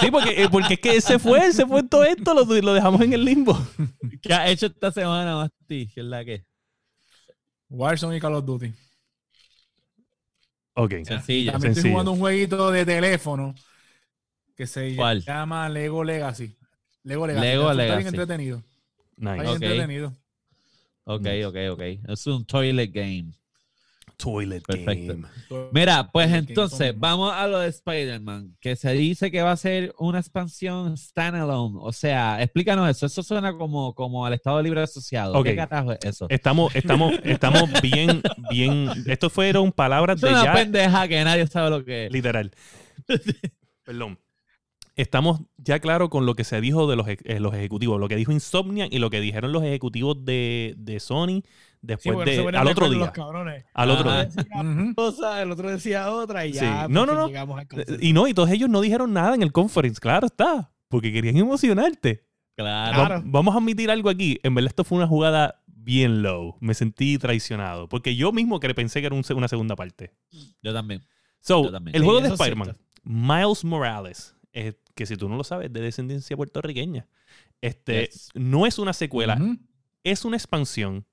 [0.00, 3.00] Sí, porque, eh, porque es que se fue, se fue todo esto, lo, lo dejamos
[3.02, 3.58] en el limbo.
[4.22, 5.88] ¿Qué has hecho esta semana, Masti?
[5.94, 6.44] ¿Qué es la que?
[7.68, 8.72] Warzone y Call of Duty.
[10.74, 10.94] Ok.
[11.04, 11.52] Sencillo.
[11.52, 13.54] También estoy jugando un jueguito de teléfono
[14.56, 15.22] que se ¿Cuál?
[15.22, 16.56] llama Lego Legacy.
[17.02, 17.46] Lego Legacy.
[17.46, 18.08] Lego Está bien Legacy.
[18.08, 18.62] entretenido.
[19.16, 20.16] Está bien entretenido.
[21.04, 21.82] Ok, ok, ok.
[22.08, 23.32] Es un toilet game.
[24.22, 25.14] Toilet Perfecto.
[25.50, 25.68] game.
[25.72, 29.92] Mira, pues entonces, vamos a lo de Spider-Man, que se dice que va a ser
[29.98, 31.78] una expansión standalone.
[31.80, 33.06] O sea, explícanos eso.
[33.06, 35.34] Eso suena como, como al Estado Libre Asociado.
[35.34, 35.46] Ok.
[35.46, 36.26] ¿Qué carajo es eso?
[36.28, 38.88] Estamos, estamos, estamos bien, bien.
[39.06, 40.52] Estos fueron palabras Es de una ya.
[40.54, 42.12] pendeja que nadie sabe lo que es.
[42.12, 42.52] Literal.
[43.84, 44.18] Perdón.
[44.94, 48.16] Estamos ya claro con lo que se dijo de los, eh, los ejecutivos, lo que
[48.16, 51.42] dijo Insomniac y lo que dijeron los ejecutivos de, de Sony
[51.82, 52.98] después no de, al otro día.
[53.00, 53.64] Los cabrones.
[53.74, 54.28] Al otro día.
[54.96, 56.60] Cosa, el otro decía otra y Sí.
[56.60, 56.88] ya.
[56.88, 57.26] No, por no, no.
[57.26, 57.96] Llegamos al consenso.
[58.02, 61.36] Y no, y todos ellos no dijeron nada en el conference, claro está, porque querían
[61.36, 62.24] emocionarte.
[62.56, 62.98] Claro.
[62.98, 63.22] Va- Claro.
[63.26, 64.38] vamos a admitir algo aquí.
[64.42, 66.56] En verdad, esto fue una jugada bien low.
[66.60, 67.88] Me sentí traicionado.
[67.88, 70.14] Porque yo mismo que pensé que era un una segunda parte.
[70.62, 71.02] Yo también.
[71.40, 71.96] So, Yo también.
[71.96, 72.76] el Sí, juego de Spider-Man.
[73.02, 77.08] Miles Morales, eh, que si tú no lo sabes, es de descendencia puertorriqueña.
[77.60, 78.28] Este, Yes.
[78.34, 79.40] no es una secuela,
[80.04, 81.04] es una expansión.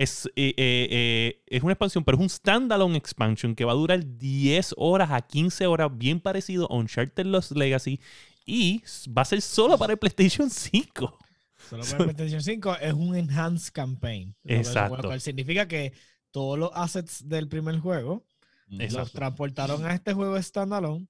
[0.00, 3.74] Es, eh, eh, eh, es una expansión, pero es un standalone expansion que va a
[3.74, 8.00] durar 10 horas a 15 horas, bien parecido a Uncharted Lost Legacy.
[8.46, 8.82] Y
[9.14, 11.18] va a ser solo para el PlayStation 5.
[11.68, 14.34] Solo para el PlayStation 5 es un enhanced campaign.
[14.44, 14.96] Exacto.
[14.96, 15.92] Lo cual significa que
[16.30, 18.24] todos los assets del primer juego
[18.68, 21.08] los transportaron a este juego standalone.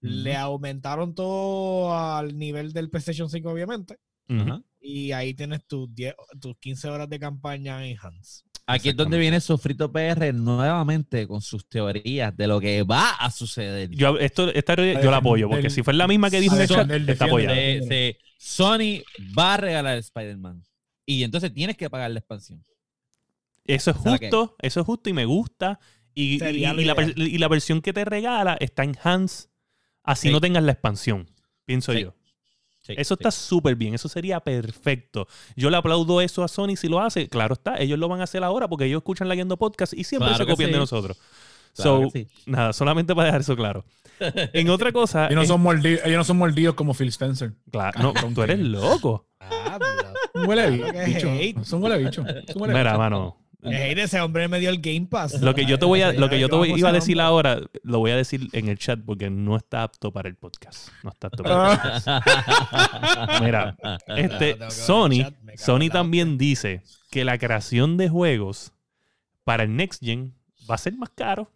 [0.00, 3.96] Le aumentaron todo al nivel del PlayStation 5, obviamente.
[4.80, 8.44] Y ahí tienes tus 10, tus 15 horas de campaña enhanced.
[8.68, 13.30] Aquí es donde viene Sofrito PR nuevamente con sus teorías de lo que va a
[13.30, 13.90] suceder.
[13.90, 16.62] Yo, esto, esta teoría yo la apoyo, porque si fue la misma que dijo en
[16.62, 17.54] el chat, está apoyada.
[17.54, 19.02] De- de- Sony
[19.38, 20.64] va a regalar Spider-Man.
[21.04, 22.64] Y entonces tienes que pagar la expansión.
[23.64, 25.78] Eso es justo, eso es justo y me gusta.
[26.14, 26.50] Y, la,
[27.16, 29.48] y versión que te regala está en hands,
[30.02, 30.32] así Sí.
[30.32, 31.30] no tengas la expansión,
[31.66, 32.00] pienso Sí.
[32.02, 32.14] yo.
[32.86, 33.18] Sí, Eso sí.
[33.20, 35.26] está súper bien, eso sería perfecto.
[35.56, 37.28] Yo le aplaudo eso a Sony si lo hace.
[37.28, 40.28] Claro está, ellos lo van a hacer ahora porque ellos escuchan Leyendo Podcast y siempre
[40.28, 41.18] Claro se copian de nosotros.
[41.74, 43.84] Claro so, nada, solamente para dejar eso claro.
[44.20, 47.52] En otra cosa, Ellos no, son mordidos, ellos no son mordidos como Phil Spencer.
[47.70, 49.26] claro, no, tú eres loco.
[50.34, 50.70] Un huele
[51.06, 51.64] bicho.
[51.64, 52.24] Son huele bicho.
[52.56, 55.40] Mira, mano, Hey, ese hombre me dio el Game Pass.
[55.40, 57.20] Lo que yo te voy a, lo que yo te voy- Vamos iba a decir
[57.20, 60.90] ahora, lo voy a decir en el chat porque no está apto para el podcast.
[61.02, 62.08] No está apto para el podcast.
[62.08, 68.72] Ah, Mira, Tengo que este Sony, Sony también dice que la creación de juegos
[69.44, 70.34] para el Next Gen
[70.70, 71.50] va a ser más caro.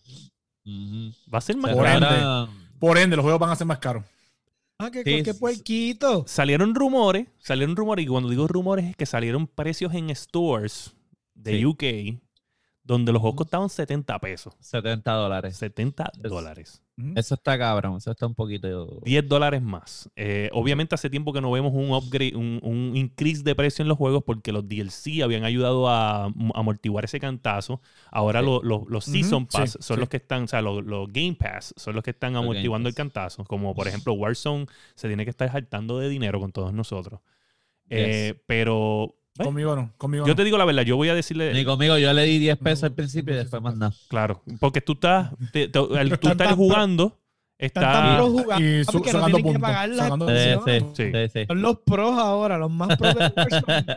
[0.66, 2.06] Va a ser más Por caro.
[2.46, 2.52] ende.
[2.78, 4.04] Por ende, los juegos van a ser más caros.
[4.78, 6.24] Ah, qué, Sí, qué puerquito.
[6.26, 10.94] Salieron rumores, salieron rumores, y cuando digo rumores es que salieron precios en stores
[11.42, 11.64] de Sí.
[11.66, 12.20] UK
[12.82, 14.54] donde los juegos costaban 70 pesos.
[14.58, 15.56] 70 dólares.
[15.56, 16.82] 70 Es- dólares.
[17.14, 19.00] Eso está cabrón, eso está un poquito...
[19.04, 20.10] 10 dólares más.
[20.16, 23.88] Eh, obviamente hace tiempo que no vemos un upgrade, un, un increase de precio en
[23.88, 27.80] los juegos porque los DLC habían ayudado a am- amortiguar ese cantazo.
[28.10, 28.46] Ahora Sí.
[28.46, 30.00] lo- lo- los Ujú, Season Pass sí, son sí.
[30.00, 32.88] los que están, o sea, los, los Game Pass son los que están Los amortiguando
[32.90, 33.44] el cantazo.
[33.44, 37.20] Como por ejemplo Warzone se tiene que estar saltando de dinero con todos nosotros.
[37.88, 40.36] Eh, pero bueno, Conmigo no, conmigo yo no.
[40.36, 41.52] te digo la verdad, yo voy a decirle...
[41.54, 43.92] Ni conmigo, yo le di 10 pesos al principio y después más nada.
[44.08, 47.16] Claro, porque tú estás, te- te- al tú pro- jugando,
[47.56, 48.16] Están tan está...
[48.16, 50.82] pros jugando y su- porque no sacando tienen que puntos, pagar las sacando- Sí, expansiones.
[50.96, 51.10] sí, Sí.
[51.32, 51.46] sí, sí.
[51.46, 53.84] Son los pros ahora, los más pros de Warzone.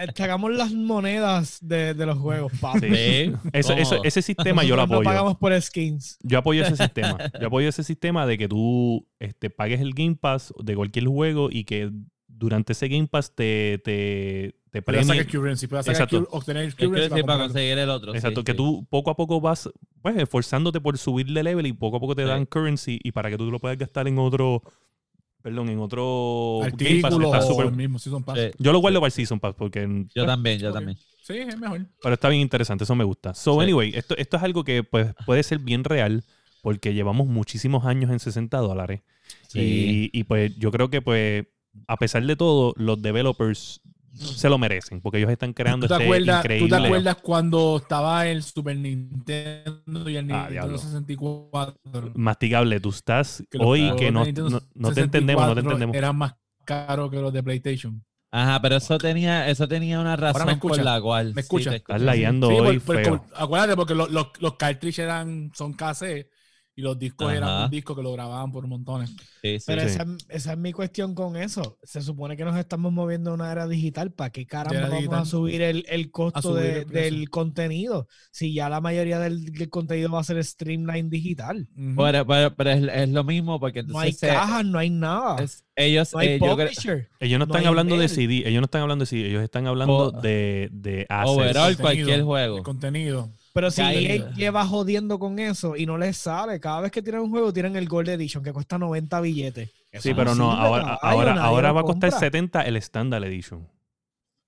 [0.00, 2.80] Eh, Sacamos las monedas de, de los juegos, papi.
[2.80, 3.32] Sí.
[3.52, 4.00] Eso- eso- cómodo.
[4.04, 5.02] ese sistema yo lo Nosotros apoyo.
[5.02, 6.18] No pagamos por skins.
[6.22, 7.18] Yo apoyo ese sistema.
[7.40, 11.48] Yo apoyo ese sistema de que tú este, pagues el Game Pass de cualquier juego
[11.50, 11.90] y que
[12.26, 16.28] durante ese Game Pass te, te, te sacar currency, puedes sacar Exacto.
[16.30, 18.14] obtener currency para conseguir el otro.
[18.14, 18.56] Exacto, sí, que sí.
[18.56, 19.70] tú poco a poco vas
[20.02, 22.28] pues, esforzándote por subir de level y poco a poco te Sí.
[22.28, 24.62] dan currency y para que tú lo puedas gastar en otro,
[25.42, 27.12] perdón, en otro Game Pass.
[27.12, 28.38] Artículo Está o súper- el mismo Season Pass.
[28.38, 28.50] Sí.
[28.58, 30.98] Yo lo guardo para el Season Pass porque Yo también, yo también.
[31.22, 31.86] Sí, es mejor.
[32.02, 33.32] Pero está bien interesante, eso me gusta.
[33.34, 33.60] So, Sí.
[33.60, 36.22] anyway, esto, esto es algo que pues, puede ser bien real
[36.62, 39.02] porque llevamos muchísimos años en 60 dólares.
[39.48, 40.10] Sí.
[40.12, 41.46] Y, y, pues yo creo que pues
[41.88, 43.80] a pesar de todo, los developers
[44.14, 46.68] se lo merecen porque ellos están creando ¿Tú te, este acuerdas, increíble...
[46.68, 50.78] ¿Tú te acuerdas cuando estaba el Super Nintendo y el Ah, Nintendo diablo.
[50.78, 52.12] 64?
[52.14, 55.96] Masticable, tú estás Que hoy que no, no, no te entendemos, no te 64 entendemos.
[55.96, 58.04] Eran más caros que los de PlayStation.
[58.30, 61.28] Ajá, pero eso tenía, eso tenía una razón por la cual.
[61.34, 61.70] ¿Me sí, escucha?
[61.70, 63.24] te Estás layando Sí, hoy por- por- feo.
[63.36, 66.28] acuérdate, porque los, los, los cartridges eran, son cassette
[66.76, 67.36] y los discos Ajá.
[67.36, 69.10] eran un disco que lo grababan por montones.
[69.42, 69.64] Sí, sí.
[69.66, 69.86] Pero Sí.
[69.88, 71.78] esa, esa es mi cuestión con eso.
[71.82, 74.10] Se supone que nos estamos moviendo a una era digital.
[74.12, 75.20] ¿Para qué caramba vamos digital.
[75.20, 78.08] a subir el, el costo subir de- el del contenido?
[78.32, 81.68] Si ya la mayoría del, del contenido va a ser streamline digital.
[81.76, 81.94] Ujú.
[82.02, 85.36] Pero, pero- pero es, es lo mismo porque No hay se- cajas, no hay nada.
[85.42, 87.08] es- ellos, no hay eh, yo creo- publisher.
[87.20, 88.08] Ellos no no están hay hablando de mail.
[88.10, 91.30] CD, ellos no están hablando de CD, ellos están hablando O- de, de assets.
[91.30, 92.62] overall Contenido, cualquier el juego.
[92.62, 93.30] contenido.
[93.54, 97.00] Pero si Ahí- EA lleva jodiendo con eso y no les sale, cada vez que
[97.02, 99.70] tiran un juego tiran el Gold Edition que cuesta 90 billetes.
[100.00, 102.18] Sí, pero no, ahora, ahora, va a costar compra.
[102.18, 103.66] 70 el Standard Edition.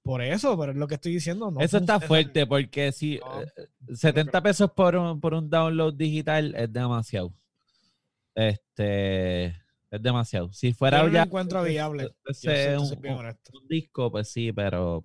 [0.03, 1.51] Por eso, pero es lo que estoy diciendo.
[1.53, 3.47] no Eso está fuerte porque si No, eh,
[3.95, 7.33] 70 pesos por un, por un download digital es demasiado.
[8.35, 10.53] Este es demasiado.
[10.53, 12.11] Si fuera Yo no lo encuentro viable.
[12.27, 15.05] ese Yo sé, un, un- un disco, pues sí, pero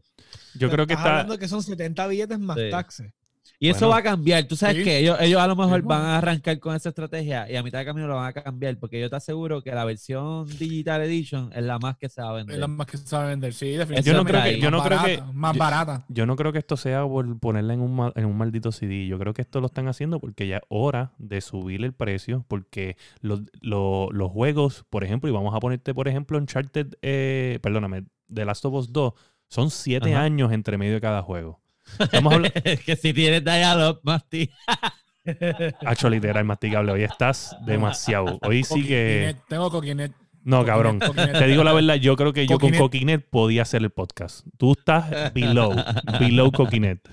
[0.56, 1.12] Yo creo que está...
[1.20, 2.70] hablando que son 70 billetes más Sí.
[2.72, 3.14] taxes.
[3.64, 4.44] Y eso va a cambiar.
[4.46, 4.84] Tú sabes Sí.
[4.84, 7.62] que ellos, ellos a lo mejor Sí, van a arrancar con esa estrategia y a
[7.62, 11.04] mitad de camino lo van a cambiar porque yo te aseguro que la versión Digital
[11.04, 12.60] Edition es la más que se va a Es vender.
[12.60, 13.54] la más que se sabe vender.
[13.54, 14.14] Sí, Yo definitivamente.
[14.14, 16.06] no creo que- yo no Más creo que- barata, Más yo- barata.
[16.10, 19.06] Yo no creo que esto sea por ponerla en un, mal- en un maldito CD.
[19.06, 22.44] Yo creo que esto lo están haciendo porque ya es hora de subir el precio.
[22.48, 27.60] Porque los, lo- los juegos, por ejemplo, y vamos a ponerte, por ejemplo, Uncharted, eh,
[27.62, 29.14] perdóname, The Last of Us 2,
[29.50, 30.24] son siete Ajá.
[30.24, 31.61] años entre medio de cada juego.
[32.00, 32.62] Estamos hablando.
[32.86, 34.50] que si tienes dial-up, Masti.
[35.86, 36.92] Hacho literal, masticable.
[36.92, 38.40] Hoy estás demasiado.
[38.42, 39.34] Hoy sí que.
[39.36, 40.12] Coquinet, Tengo coquinet.
[40.44, 41.00] No, cabrón.
[41.00, 43.30] Te digo la verdad, yo creo que yo con Coquinet.
[43.30, 44.46] Podía hacer el podcast.
[44.58, 45.76] Tú estás below,
[46.20, 47.08] below Coquinet.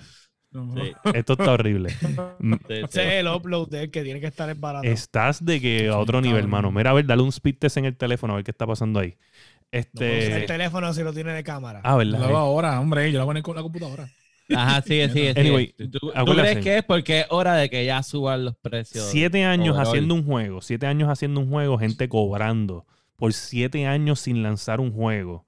[0.51, 1.95] Sí, Esto está horrible.
[2.39, 2.75] Mm, sí, sí.
[2.85, 4.89] Ese es el upload de él que tiene que estar en barato.
[4.89, 6.51] Estás de que a Sí, otro nivel, cabrón.
[6.51, 6.73] mano.
[6.73, 8.99] Mira, a ver, dale un speed test en el teléfono a ver qué está pasando
[9.01, 9.19] ahí.
[9.71, 10.41] el Este.
[10.47, 11.83] teléfono si lo tiene de cámara.
[11.85, 12.25] Ah, Lo ¿verdad?
[12.25, 13.13] hago ahora, hombre.
[13.13, 14.09] Yo lo voy a poner con la computadora.
[14.55, 15.29] Ajá, sigue, sigue.
[15.35, 15.41] sigue.
[15.41, 16.51] Anyway, ¿Tú, tú acuérdate.
[16.51, 19.05] crees que es porque es hora de que ya suban los precios?
[19.07, 19.87] Siete años overall?
[19.89, 24.81] haciendo un juego, siete años haciendo un juego, gente cobrando por siete años sin lanzar
[24.81, 25.45] un juego.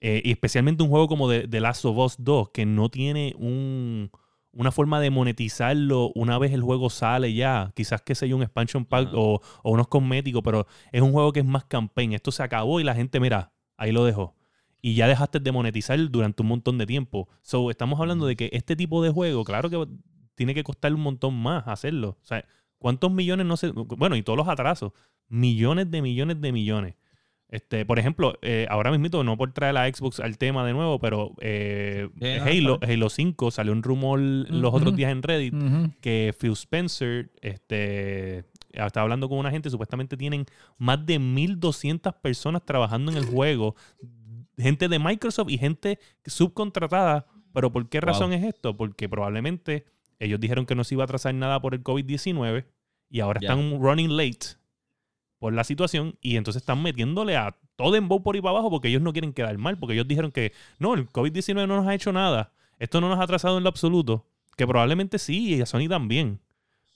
[0.00, 3.34] Eh, y especialmente un juego como The, The Last of Us 2, que no tiene
[3.38, 4.10] un,
[4.50, 7.72] una forma de monetizarlo una vez el juego sale ya.
[7.76, 11.40] Quizás que sea un expansion pack o, o unos cosméticos, pero es un juego que
[11.40, 12.14] es más campaign.
[12.14, 14.34] Esto se acabó y la gente, mira, ahí lo dejó.
[14.82, 17.28] Y ya dejaste de monetizar durante un montón de tiempo.
[17.40, 19.86] So, estamos hablando de que este tipo de juego, claro que
[20.34, 22.18] tiene que costar un montón más hacerlo.
[22.20, 22.44] O sea,
[22.78, 23.70] ¿cuántos millones no se...
[23.70, 24.92] Bueno, y todos los atrasos.
[25.28, 26.94] Millones de millones de millones.
[27.52, 30.98] Este, por ejemplo, eh, ahora mismo, no por traer la Xbox al tema de nuevo,
[30.98, 32.08] pero eh,
[32.40, 35.54] Halo, Halo 5 salió un rumor los otros días en Reddit
[36.00, 40.46] que Phil Spencer este, estaba hablando con una gente, supuestamente tienen
[40.78, 43.76] más de 1200 personas trabajando en el juego,
[44.58, 47.26] gente de Microsoft y gente subcontratada.
[47.52, 48.06] Pero ¿por qué Wow.
[48.06, 48.76] razón es esto?
[48.76, 49.84] Porque probablemente
[50.18, 52.64] ellos dijeron que no se iba a trazar nada por el COVID-19
[53.10, 54.56] y ahora están running late
[55.38, 58.88] por la situación y entonces están metiéndole a todo en por y para abajo porque
[58.88, 61.94] ellos no quieren quedar mal, porque ellos dijeron que no, el COVID-19 no nos ha
[61.94, 64.26] hecho nada, esto no nos ha atrasado en lo absoluto.
[64.56, 66.38] Que probablemente sí, y a Sony también.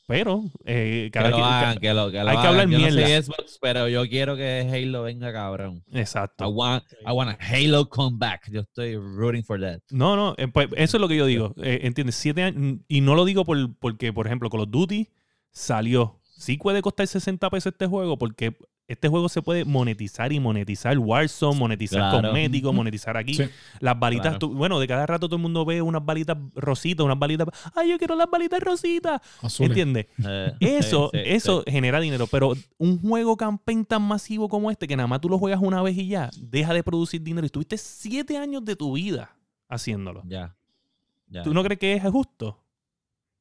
[0.09, 2.69] Pero, eh, Que cada lo quien- hagan, ca- que lo, que lo hay que hablar
[2.69, 3.23] Yo no soy mierda.
[3.23, 5.83] Xbox, pero yo quiero que Halo venga cabrón.
[5.93, 6.49] I Exacto.
[6.49, 8.49] want, I want a Halo comeback.
[8.53, 9.81] Yo estoy rooting for that.
[9.91, 11.55] No, no, eh, pues eso es lo que yo digo.
[11.61, 12.15] Eh, ¿Entiendes?
[12.15, 12.79] Siete años.
[12.87, 15.09] Y no lo digo por, porque, por ejemplo, Call of Duty
[15.51, 16.21] salió.
[16.23, 18.57] Sí puede costar 60 pesos este juego porque
[18.89, 22.23] este juego se puede monetizar y monetizar Warzone, monetizar Claro.
[22.29, 23.35] cosméticos, monetizar aquí.
[23.35, 23.45] Sí.
[23.81, 24.39] Las balitas, Claro.
[24.39, 27.49] tú- bueno, de cada rato todo el mundo ve unas balitas rositas, unas balitas.
[27.75, 29.21] ¡Ay, yo quiero las balitas rositas!
[29.43, 29.71] Azules.
[29.71, 30.07] ¿Entiendes?
[30.25, 34.87] Eh, Eso, sí, sí, eso genera dinero, pero un juego campaign tan masivo como este,
[34.87, 37.45] que nada más tú lo juegas una vez y ya, deja de producir dinero.
[37.45, 39.37] Y estuviste siete años de tu vida
[39.69, 40.23] haciéndolo.
[40.29, 40.55] Ya.
[41.29, 41.43] ya.
[41.43, 42.63] ¿Tú no crees que es justo?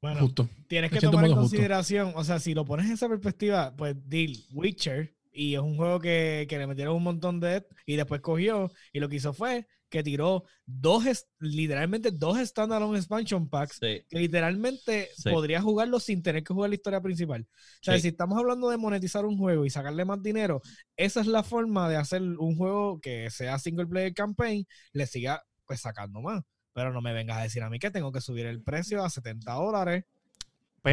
[0.02, 0.48] Bueno, Justo.
[0.68, 1.42] tienes que tomar en justo.
[1.42, 5.76] consideración, o sea, si lo pones en esa perspectiva, pues Deal, Witcher, y es un
[5.76, 9.34] juego que, que le metieron un montón de, y después cogió, y lo que hizo
[9.34, 11.06] fue que tiró dos,
[11.40, 14.04] literalmente dos standalone expansion packs, Sí.
[14.10, 15.30] que literalmente Sí.
[15.30, 17.48] podrías jugarlo sin tener que jugar la historia principal.
[17.50, 18.02] O sea, Sí.
[18.02, 20.62] si estamos hablando de monetizar un juego y sacarle más dinero,
[20.98, 25.44] esa es la forma de hacer un juego que sea single player campaign, le siga
[25.68, 26.44] pues sacando más.
[26.74, 29.10] Pero no me vengas a decir a mí que tengo que subir el precio a
[29.10, 30.04] 70 dólares.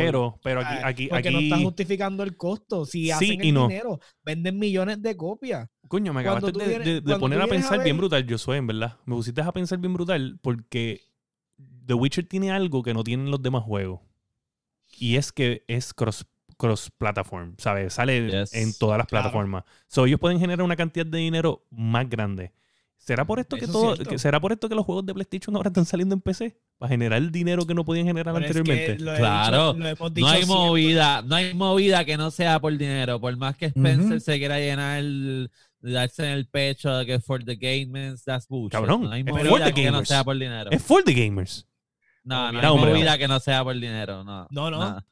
[0.00, 2.85] Pero, pero aquí, Ah, aquí, porque no está aquí, justificando el costo.
[2.85, 3.68] Si Sí hacen y el no.
[3.68, 5.68] dinero, venden millones de copias.
[5.88, 8.59] coño, me acabaste de, vienes- de- de cuando poner a pensar bien brutal, yo soy,
[8.59, 8.96] en verdad.
[9.05, 11.02] Me pusiste a pensar bien brutal porque
[11.87, 14.00] The Witcher tiene algo que no tienen los demás juegos.
[14.98, 16.26] Y es que es cross,
[16.57, 17.94] cross platform, ¿sabes?
[17.94, 18.55] Sale Yes.
[18.55, 19.24] en todas las Claro.
[19.24, 19.64] plataformas.
[19.88, 22.52] So, ellos pueden generar una cantidad de dinero más grande.
[23.04, 25.56] ¿Será por esto que Eso todo, que- será por esto que los juegos de PlayStation
[25.56, 26.56] ahora están saliendo en PC?
[26.78, 29.04] Para generar el dinero que no podían generar Pero es que anteriormente.
[29.18, 29.72] Claro.
[29.74, 30.46] dicho- lo hemos No hay siempre.
[30.56, 33.20] movida, no hay movida que no sea por dinero.
[33.20, 37.42] Por más que Spencer se quiera llenar el, darse en el pecho de que for
[37.44, 38.70] the gamers, that's bullshit.
[38.72, 40.70] Cabrón, no hay for movida the que no sea por dinero.
[40.70, 41.66] Es for the gamers.
[42.22, 42.92] No, no mira, hay hombre.
[42.92, 44.22] movida que no sea por dinero.
[44.22, 45.04] No, No, no.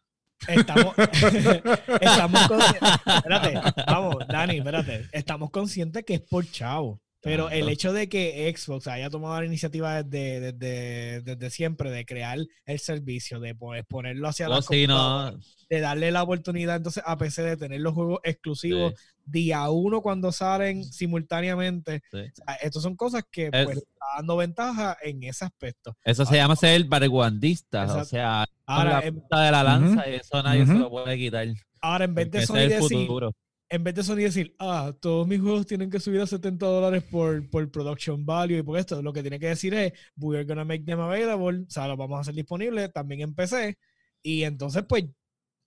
[0.46, 0.94] Estamos,
[2.00, 2.90] estamos conscientes.
[3.04, 5.08] Espérate, vamos, Dani, espérate.
[5.12, 7.00] Estamos conscientes que es por chavo.
[7.22, 12.06] Pero el hecho de que Xbox haya tomado la iniciativa desde, desde, desde siempre de
[12.06, 15.36] crear el servicio, de poner- ponerlo hacia la O si no, computadora,
[15.68, 18.94] de darle la oportunidad entonces a PC de tener los juegos exclusivos
[19.26, 22.02] día uno cuando salen simultáneamente.
[22.10, 22.18] Sí.
[22.18, 25.96] O sea, estas son cosas que Es- pues, está dando ventaja en ese aspecto.
[26.02, 27.84] eso se llama ser barguandista.
[28.00, 31.16] O sea, Ahora, la en, punta de la lanza y eso nadie se lo puede
[31.18, 31.46] quitar.
[31.82, 33.34] ahora, en vez de Sony decir, futuro.
[33.72, 37.04] En vez de Sony decir, ah, todos mis juegos tienen que subir a 70 dólares
[37.04, 40.64] por, por production value y por esto, lo que tiene que decir es, we're gonna
[40.64, 43.78] make them available, o sea, los vamos a hacer disponibles también en PC.
[44.22, 45.08] Y entonces, pues, o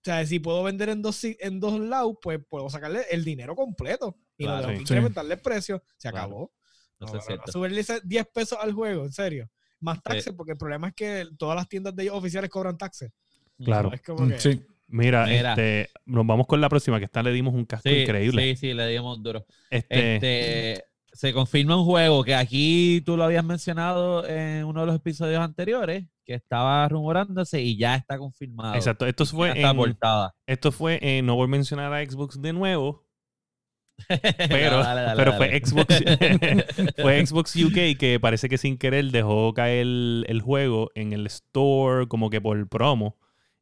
[0.04, 4.18] sea, si puedo vender en dos, en dos lados, pues puedo sacarle el dinero completo
[4.36, 4.58] y Claro.
[4.58, 4.92] no tengo que Sí.
[4.92, 5.82] incrementarle el precio.
[5.96, 6.26] Se Claro.
[6.26, 6.52] acabó.
[7.00, 7.50] No, no, no, cierto.
[7.52, 9.50] subirle ese 10 pesos al juego, en serio.
[9.80, 13.10] Más taxes, porque el problema es que todas las tiendas de ellos oficiales cobran taxes.
[13.58, 13.92] Claro.
[13.92, 14.62] Es como que, Sí.
[14.86, 15.50] Mira, Mira.
[15.50, 18.42] este, nos vamos con la próxima, que esta le dimos un casco Sí, increíble.
[18.42, 19.46] sí, sí, le dimos duro.
[19.70, 24.86] Este, Este, se confirma un juego que aquí tú lo habías mencionado en uno de
[24.86, 28.74] los episodios anteriores, que estaba rumorándose y ya está confirmado.
[28.74, 30.34] exacto, esto Ya fue, está en, portada.
[30.46, 33.04] esto fue en- no voy a mencionar a Xbox de nuevo,
[34.08, 35.36] pero, Dale, dale, pero dale.
[35.36, 36.02] fue Xbox
[37.00, 41.26] fue Xbox UK que parece que sin querer dejó caer el, el juego en el
[41.26, 43.16] store como que por promo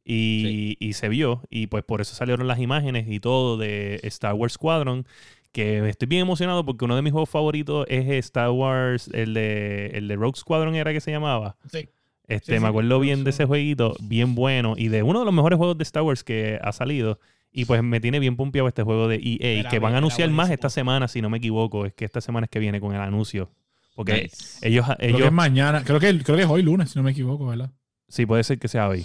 [0.05, 4.35] y, y se vio y pues por eso salieron las imágenes y todo de Star
[4.35, 5.07] Wars Squadron
[5.53, 9.87] que estoy bien emocionado porque uno de mis juegos favoritos es Star Wars el de
[9.95, 11.89] el de Rogue Squadron era que se llamaba sí.
[12.27, 15.25] este Sí, me sí, acuerdo bien de ese jueguito bien bueno y de uno de
[15.25, 17.21] los mejores juegos de Star Wars que ha salido
[17.55, 20.31] y pues me tiene bien pompeado este juego de EA, Era que van a anunciar
[20.31, 21.85] más esta semana, si no me equivoco.
[21.85, 23.51] Es que esta semana es que viene con el anuncio.
[23.95, 24.67] Porque Nice.
[24.67, 25.85] ellos, Creo que ellos es mañana.
[25.85, 27.71] Creo que, creo que es hoy lunes, si no me equivoco, ¿verdad?
[28.09, 29.05] sí, puede ser que sea hoy.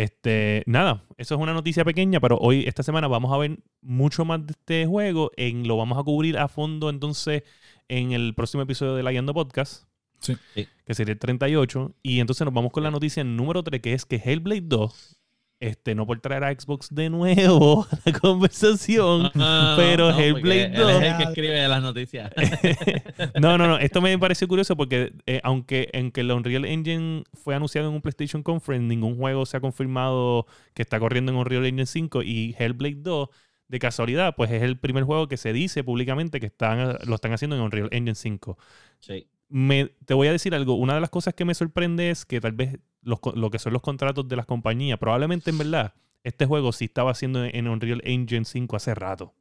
[0.00, 4.24] Este, nada, eso es una noticia pequeña, pero hoy, esta semana, vamos a ver mucho
[4.24, 5.30] más de este juego.
[5.36, 7.42] En, lo vamos a cubrir a fondo entonces
[7.86, 9.84] en el próximo episodio de La Guiando Podcast.
[10.18, 10.38] Sí.
[10.54, 10.66] Sí.
[10.86, 11.96] Que sería el 38.
[12.02, 15.19] Y entonces nos vamos con la noticia número 3, que es que Hellblade 2,
[15.60, 20.74] este, no por traer a Xbox de nuevo a la conversación, Ah, pero Hellblade él
[20.74, 20.90] 2.
[20.90, 22.32] es el que escribe las noticias.
[23.40, 23.78] no, no, no.
[23.78, 27.94] Esto me pareció curioso porque eh, aunque en que el Unreal Engine fue anunciado en
[27.94, 32.22] un PlayStation Conference, ningún juego se ha confirmado que está corriendo en Unreal Engine 5
[32.22, 33.28] y Hellblade 2,
[33.70, 37.32] de casualidad, pues es el primer juego que se dice públicamente que están, lo están
[37.32, 38.58] haciendo en Unreal Engine 5.
[38.98, 39.28] Sí.
[39.48, 40.74] Me, te voy a decir algo.
[40.74, 43.72] Una de las cosas que me sorprende es que tal vez los, lo que son
[43.72, 45.94] los contratos de las compañías, probablemente en verdad,
[46.24, 49.32] este juego sí estaba haciendo en Unreal Engine 5 hace rato.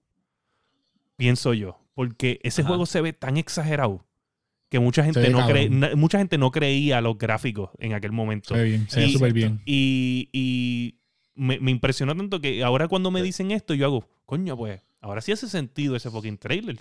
[1.17, 1.79] Pienso yo.
[1.93, 2.69] Porque ese Ajá.
[2.69, 4.05] juego se ve tan exagerado
[4.69, 5.57] que mucha gente, no cabrón.
[5.57, 8.53] cre- na- mucha gente no creía los gráficos en aquel momento.
[8.55, 9.61] Se ve bien, se ve Y- súper bien.
[9.65, 10.95] Y, y
[11.35, 15.21] me, me impresionó tanto que ahora cuando me dicen esto, yo hago, coño, pues, ahora
[15.21, 16.77] sí hace sentido ese fucking trailer.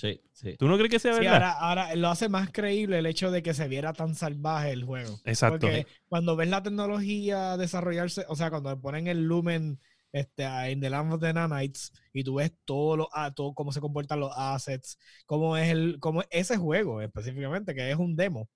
[0.00, 0.56] Sí, sí.
[0.56, 1.34] ¿Tú no crees que sea Sí, verdad?
[1.34, 4.84] ahora, ahora lo hace más creíble el hecho de que se viera tan salvaje el
[4.84, 5.20] juego.
[5.26, 5.66] Exacto.
[5.66, 9.78] Porque cuando ves la tecnología desarrollarse, o sea, cuando ponen el lumen
[10.12, 13.72] este, en The Land of the Nanites y tú ves todo, lo, ah, todo cómo
[13.72, 18.16] se comportan los assets, cómo es el, cómo es ese juego específicamente, que es un
[18.16, 18.48] demo.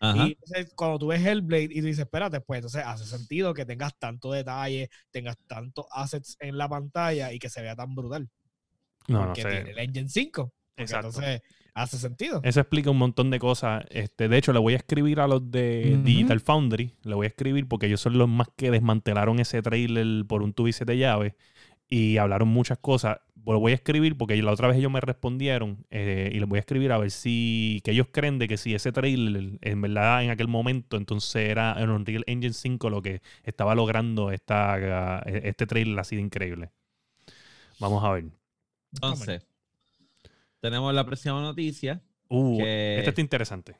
[0.00, 0.16] Ajá.
[0.26, 3.64] Y entonces, cuando tú ves Hellblade y tú dices, espérate, pues entonces hace sentido que
[3.64, 8.28] tengas tanto detalle, tengas tantos assets en la pantalla y que se vea tan brutal.
[9.06, 9.42] no, no sé.
[9.42, 10.52] tiene el Engine 5.
[10.78, 11.08] Exacto.
[11.08, 11.42] Entonces
[11.74, 12.40] hace sentido.
[12.42, 13.84] Eso explica un montón de cosas.
[13.90, 15.98] Este, de hecho, le voy a escribir a los de.
[16.02, 16.94] Digital Foundry.
[17.04, 20.52] Le voy a escribir porque ellos son los más que desmantelaron ese trailer por un
[20.52, 21.34] tubo y siete llaves.
[21.88, 23.18] Y hablaron muchas cosas.
[23.46, 25.86] Lo voy a escribir porque la otra vez ellos me respondieron.
[25.90, 27.80] eh, y les voy a escribir a ver si.
[27.84, 31.74] Que ellos creen de que si ese trailer, en verdad, en aquel momento, entonces era
[31.78, 36.70] en Unreal Engine 5 lo que estaba logrando esta, este trailer así de increíble.
[37.78, 38.24] Vamos a ver.
[38.92, 39.42] Entonces,
[40.60, 42.02] tenemos la próxima noticia.
[42.28, 43.76] Uh, Que- este está interesante.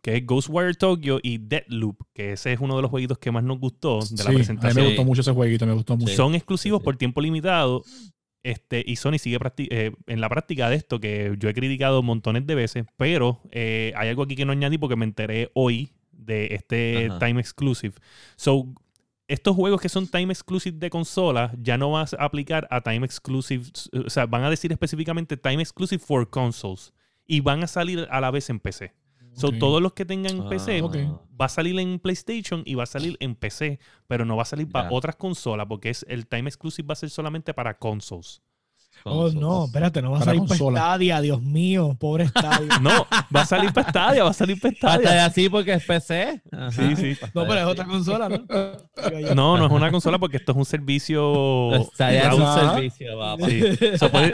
[0.00, 3.42] Que es Ghostwire Tokyo y Deadloop, que ese es uno de los jueguitos que más
[3.42, 4.86] nos gustó de la Sí, a mí me presentación.
[4.86, 6.08] gustó mucho ese jueguito, me gustó mucho.
[6.10, 6.16] Sí.
[6.16, 6.84] Son exclusivos sí.
[6.84, 7.82] por tiempo limitado.
[8.42, 9.38] Este, y Sony sigue
[9.70, 13.94] eh, en la práctica de esto, que yo he criticado montones de veces, pero eh,
[13.96, 17.18] hay algo aquí que no añadí porque me enteré hoy de este Ajá.
[17.20, 17.94] Time Exclusive.
[18.36, 18.66] So,
[19.28, 23.04] estos juegos que son Time Exclusive de consola ya no vas a aplicar a Time
[23.06, 23.64] Exclusive,
[24.06, 26.92] o sea, van a decir específicamente Time Exclusive for Consoles
[27.26, 28.92] y van a salir a la vez en PC.
[29.32, 29.54] So, Ok.
[29.58, 30.96] todos los que tengan Ah, PC ok.
[31.40, 34.46] va a salir en PlayStation y va a salir en PC, pero no va a
[34.46, 38.42] salir para otras consolas porque es el Time Exclusive va a ser solamente para consoles.
[39.06, 40.80] Oh, no, espérate, no va a Para salir para consola.
[40.80, 42.78] Stadia, Dios mío, pobre Stadia.
[42.80, 45.24] No, va a salir para Stadia, va a salir para Hasta Stadia.
[45.26, 46.42] así porque es PC.
[46.52, 46.70] Ajá.
[46.70, 47.16] Sí, sí.
[47.34, 48.44] No, pero es otra consola, ¿no?
[49.34, 51.74] No, no es una consola porque esto es un servicio.
[51.74, 53.08] Está ya es un servicio.
[53.46, 53.98] Sí.
[53.98, 54.32] So, puede,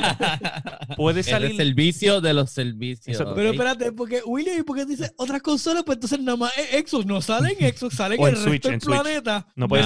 [0.96, 1.56] puede Es el salir.
[1.56, 3.16] servicio de los servicios.
[3.20, 5.82] Eso- Pero espérate, porque William, ¿y por qué dice otras consolas?
[5.84, 8.48] Pues entonces nada más es Xbox, no sale en Xbox, sale en el en resto
[8.50, 8.84] Switch, del Switch.
[9.00, 9.46] planeta.
[9.56, 9.82] No puede.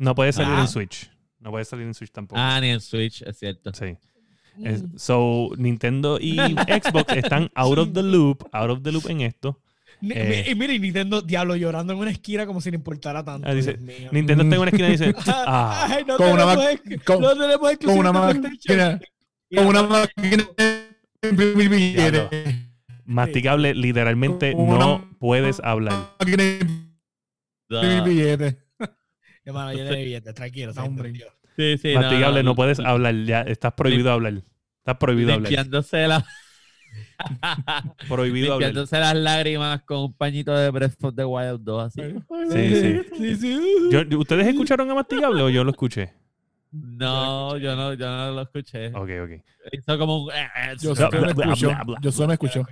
[0.00, 0.60] No puede salir Ah.
[0.62, 1.10] en Switch.
[1.40, 2.40] No puede salir en Switch tampoco.
[2.40, 3.72] Ah, ni en Switch, es cierto.
[3.72, 3.96] Sí.
[4.56, 4.66] Mm.
[4.66, 6.36] Es- so, Nintendo y
[6.82, 9.60] Xbox están out of the loop, out of the loop en esto.
[10.00, 10.46] Ni- Eh.
[10.50, 13.48] Y mira, y Nintendo, diablo, llorando en una esquina como si le importara tanto.
[13.48, 13.76] Ah, dice.
[14.12, 17.20] Nintendo está en una esquina y dice, ah, Ay, no Con una tenemos ex- con-
[17.20, 19.00] no tenemos Con una máquina,
[19.54, 22.28] con una máquina de imprimir billetes.
[23.04, 26.10] masticable, literalmente una- no puedes hablar.
[26.20, 26.42] Máquina
[27.70, 28.58] imprimir
[29.52, 29.70] billetes.
[29.70, 31.12] Hermano, yo le billete, tranquilo, No, hombre.
[31.56, 34.34] Sí, sí, Masticable, no, puedes hablar, ya estás prohibido hablar.
[34.78, 35.50] Estás prohibido hablar.
[35.50, 36.24] Limpiándose, la-
[38.08, 38.68] Prohibido hablar.
[38.68, 42.02] limpiándose las lágrimas con un pañito de Breath of the Wild 2 así.
[42.52, 43.00] Sí, sí.
[43.16, 43.60] Sí, sí.
[43.90, 46.12] Yo- ¿Ustedes escucharon a Masticable o yo lo escuché?
[46.70, 48.88] No, yo no, yo no lo escuché.
[48.88, 49.30] Ok, ok.
[49.72, 50.30] Hizo como un...
[50.80, 51.54] Yo solo me bla.
[52.00, 52.62] Yo solo me escucho.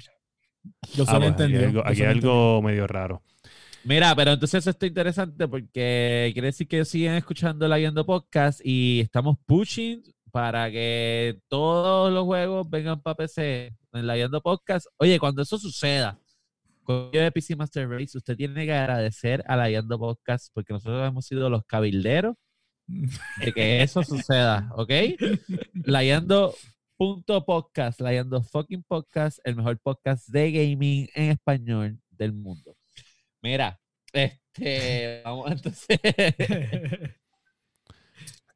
[0.95, 1.57] Yo Ah, solo entendí.
[1.57, 3.23] Aquí hay algo, aquí hay algo medio raro.
[3.87, 8.61] Mira, pero entonces eso está interesante porque quiere decir que siguen escuchando la Yendo Podcast
[8.65, 14.87] y estamos pushing para que todos los juegos vengan para PC en la Yendo Podcast.
[14.99, 16.19] Oye, cuando eso suceda,
[16.83, 21.07] con el PC Master Race, usted tiene que agradecer a la Yendo Podcast porque nosotros
[21.07, 22.35] hemos sido los cabilderos
[22.89, 24.91] de que eso suceda, ¿ok?
[25.75, 32.76] Layando.podcast, Layando fucking podcast, el mejor podcast de gaming en español del mundo.
[33.47, 33.79] Mira,
[34.13, 35.99] este, vamos entonces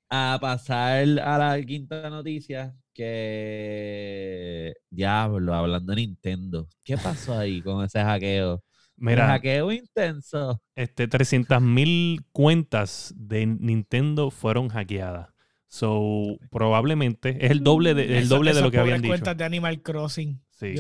[0.09, 6.69] a pasar a la quinta noticia que diablo, hablando de Nintendo.
[6.83, 8.65] ¿Qué pasó ahí con ese hackeo?
[8.97, 10.61] Un Mira, hackeo intenso.
[10.75, 15.29] este 300.000 cuentas de Nintendo fueron hackeadas.
[15.69, 19.13] So, probablemente es el doble de, el Esa- doble de lo que habían dicho.
[19.13, 20.43] cuentas de Animal Crossing.
[20.51, 20.75] Sí.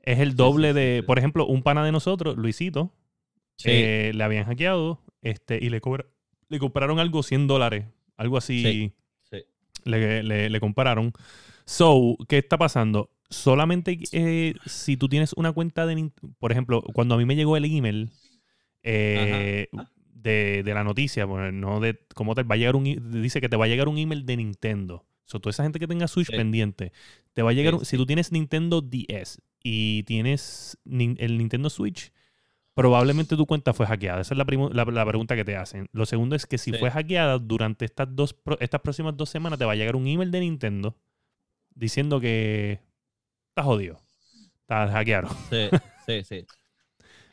[0.00, 1.06] Es el doble sí, sí, de, sí.
[1.06, 2.94] por ejemplo, un pana de nosotros, Luisito,
[3.58, 3.70] sí.
[3.72, 6.06] eh, le habían hackeado este, y le, cobra-
[6.48, 7.86] le compraron algo 100 dólares.
[8.16, 8.92] Algo así Sí,
[9.30, 9.44] sí.
[9.84, 11.12] Le, le, le compararon.
[11.66, 13.10] So, ¿qué está pasando?
[13.30, 17.36] Solamente eh, si tú tienes una cuenta de Nintendo, por ejemplo, cuando a mí me
[17.36, 18.10] llegó el email
[18.82, 19.90] eh, Ajá.
[20.12, 22.84] de, de la noticia, bueno, no de cómo te va a llegar un,
[23.22, 25.06] dice que te va a llegar un email de Nintendo.
[25.26, 26.36] So, toda esa gente que tenga Switch Sí.
[26.36, 26.92] pendiente,
[27.34, 32.12] te va a llegar, Sí, si tú tienes Nintendo DS y tienes el Nintendo Switch,
[32.78, 34.20] probablemente tu cuenta fue hackeada.
[34.20, 35.88] Esa es la, primo- la, la pregunta que te hacen.
[35.92, 36.78] Lo segundo es que si Sí.
[36.78, 40.06] fue hackeada durante estas, dos, pro- estas próximas dos semanas, te va a llegar un
[40.06, 40.96] email de Nintendo
[41.74, 42.80] diciendo que
[43.50, 44.00] estás jodido.
[44.62, 45.28] Está hackeado.
[45.50, 45.68] Sí,
[46.06, 46.46] sí, sí.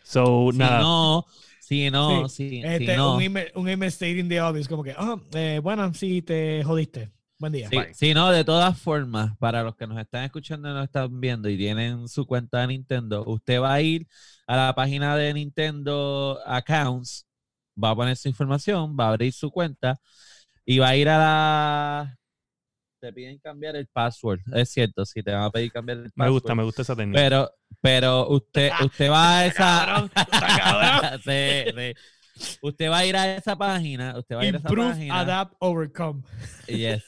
[0.03, 0.79] So, Si nada.
[0.81, 1.25] no,
[1.59, 3.15] si no, si, si Este, no.
[3.15, 7.09] un, email, un email stating the obvious, como que, ah, eh, bueno, sí, te jodiste.
[7.37, 7.67] Buen día.
[7.69, 11.19] Sí, sí, no, de todas formas, para los que nos están escuchando y nos están
[11.19, 14.07] viendo y tienen su cuenta de Nintendo, usted va a ir
[14.47, 17.27] a la página de Nintendo Accounts,
[17.81, 19.99] va a poner su información, va a abrir su cuenta
[20.65, 22.17] y va a ir a la...
[23.01, 26.09] Te piden cambiar el password, es cierto, sí, te van a pedir cambiar el Me
[26.11, 26.31] password.
[26.31, 27.19] gusta, me gusta esa técnica.
[27.19, 30.09] Pero, pero usted, usted va a esa...
[31.23, 31.93] Sí, sí.
[32.61, 35.19] Usted va a ir a esa página, usted va a ir a esa Improve, página.
[35.21, 36.21] adapt, overcome.
[36.67, 37.03] Yes.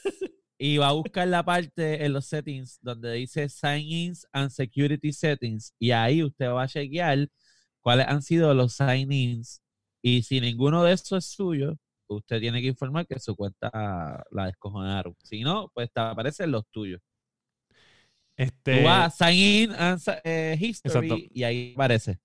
[0.58, 5.72] Y va a buscar la parte en los settings donde dice sign-ins and security settings.
[5.78, 7.28] Y ahí usted va a chequear
[7.80, 9.62] cuáles han sido los sign-ins.
[10.02, 11.76] Y si ninguno de esos es suyo,
[12.08, 15.14] usted tiene que informar que su cuenta la descojonaron.
[15.22, 17.00] Si no, pues te aparecen los tuyos.
[18.36, 21.16] este, Tú vas a sign in and eh, history Exacto.
[21.34, 22.18] y ahí aparece.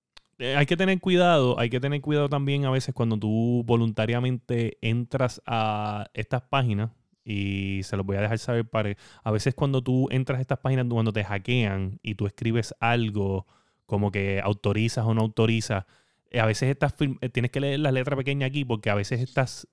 [0.44, 4.78] Eh, hay que tener cuidado, hay que tener cuidado también a veces cuando tú voluntariamente
[4.82, 6.91] entras a estas páginas
[7.26, 10.60] y se los voy a dejar saber para a veces cuando tú entras a estas
[10.60, 13.48] páginas cuando te hackean y tú escribes algo
[13.86, 15.86] como que autorizas o no autorizas,
[16.32, 19.22] eh, a veces firm- eh, tienes que leer la letra pequeña aquí porque a veces
[19.22, 19.68] estás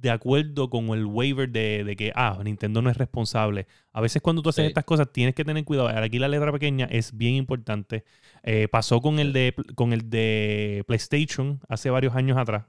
[0.00, 3.66] de acuerdo con el waiver de, de que, ah, Nintendo no es responsable.
[3.92, 4.68] A veces cuando tú haces Sí.
[4.68, 5.88] estas cosas tienes que tener cuidado.
[5.88, 8.04] Aquí la letra pequeña es bien importante.
[8.42, 12.64] Eh, pasó con el, de, con el de PlayStation hace varios años atrás.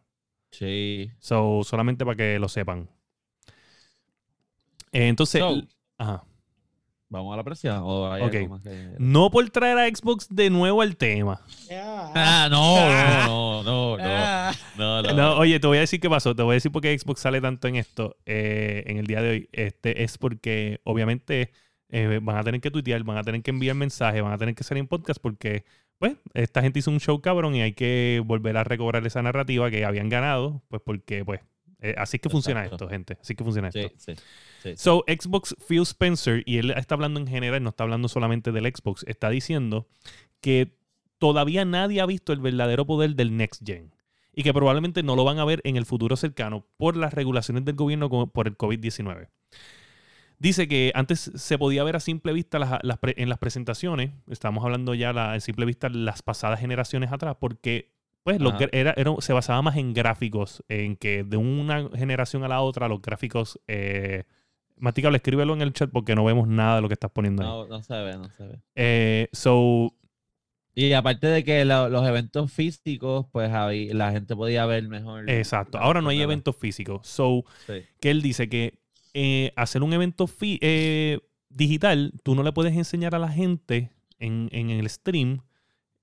[0.52, 1.12] Sí.
[1.20, 2.90] So, solamente para que lo sepan.
[4.92, 5.62] Eh, entonces, So,
[5.98, 6.24] ajá.
[7.10, 7.84] Vamos a la próxima.
[7.86, 8.36] ¿O hay Ok.
[8.36, 11.42] algo más que- no por traer a Xbox de nuevo al tema.
[11.72, 12.76] Ah, no,
[13.28, 14.52] no, no, no, Ah.
[14.78, 15.14] no, no.
[15.14, 16.36] No, oye, te voy a decir qué pasó.
[16.36, 19.22] Te voy a decir por qué Xbox sale tanto en esto eh, en el día
[19.22, 19.50] de hoy.
[19.54, 21.52] Este es porque, obviamente,
[21.90, 24.54] eh, van a tener que tuitear, van a tener que enviar mensajes, van a tener
[24.56, 25.64] que salir en podcast porque,
[26.00, 29.72] pues, esta gente hizo un show cabrón y hay que volver a recobrar esa narrativa
[29.72, 31.40] que habían ganado, pues, porque, pues,
[31.80, 33.18] eh, así es que funciona esto, gente.
[33.22, 33.96] Así que funciona Sí, esto.
[33.98, 34.14] sí,
[34.64, 34.74] sí.
[34.78, 38.66] So, Xbox Phil Spencer, y él está hablando en general, no está hablando solamente del
[38.66, 39.88] Xbox, está diciendo
[40.42, 40.76] que
[41.20, 43.94] todavía nadie ha visto el verdadero poder del Next Gen
[44.34, 47.66] y que probablemente no lo van a ver en el futuro cercano por las regulaciones
[47.66, 49.30] del gobierno como por el COVID-19.
[50.40, 54.12] Dice que antes se podía ver a simple vista las- las pre- en las presentaciones,
[54.28, 57.97] estamos hablando ya la, a simple vista las pasadas generaciones atrás, porque
[58.34, 62.48] pues los era, era- se basaba más en gráficos, en que de una generación a
[62.48, 63.60] la otra los gráficos...
[63.68, 64.24] Eh,
[64.80, 67.48] Maticable, escríbelo en el chat porque no vemos nada de lo que estás poniendo ahí.
[67.50, 68.60] No, no se ve, no se ve.
[68.76, 69.92] Eh, so,
[70.76, 75.28] Y aparte de que lo- los eventos físicos, pues habí- la gente podía ver mejor.
[75.32, 75.80] exacto.
[75.80, 77.08] Ahora no hay eventos físicos.
[77.08, 77.82] So, Sí.
[78.00, 78.78] que él dice que
[79.16, 83.90] eh, hacer un evento fi- eh, digital, tú no le puedes enseñar a la gente
[84.20, 85.40] en, en el stream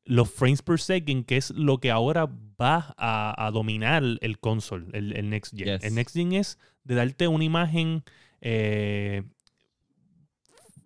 [0.04, 2.26] los frames per second, que es lo que ahora
[2.60, 5.66] va a, a dominar el console, el, el Next Gen.
[5.66, 5.84] Yes.
[5.84, 8.04] El Next Gen es de darte una imagen
[8.40, 9.22] eh,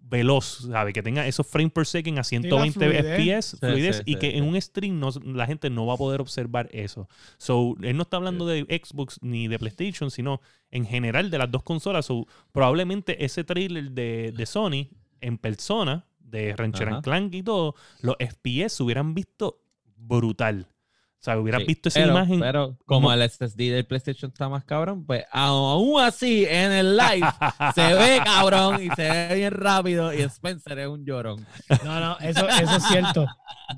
[0.00, 0.92] veloz, ¿sabe?
[0.92, 3.04] Que tenga esos frames per second a 120 fluidez.
[3.04, 4.36] FPS, Sí, fluidez, sí, y sí, que sí.
[4.38, 7.08] en un stream no- la gente no va a poder observar eso.
[7.36, 10.40] So, él no está hablando de Xbox ni de PlayStation, sino
[10.70, 12.06] en general de las dos consolas.
[12.06, 14.88] So, probablemente ese trailer de, de Sony
[15.20, 19.61] en persona, de Rancher and Clank y todo, los FPS se hubieran visto
[19.97, 20.66] brutal.
[21.20, 22.39] O sea, hubieras Sí, visto esa pero, imagen.
[22.39, 26.97] Pero como mo- el SSD del PlayStation está más cabrón, pues aún así en el
[26.97, 27.26] live
[27.74, 31.45] se ve cabrón y se ve bien rápido y Spencer es un llorón.
[31.85, 33.26] No, no, eso, eso es cierto.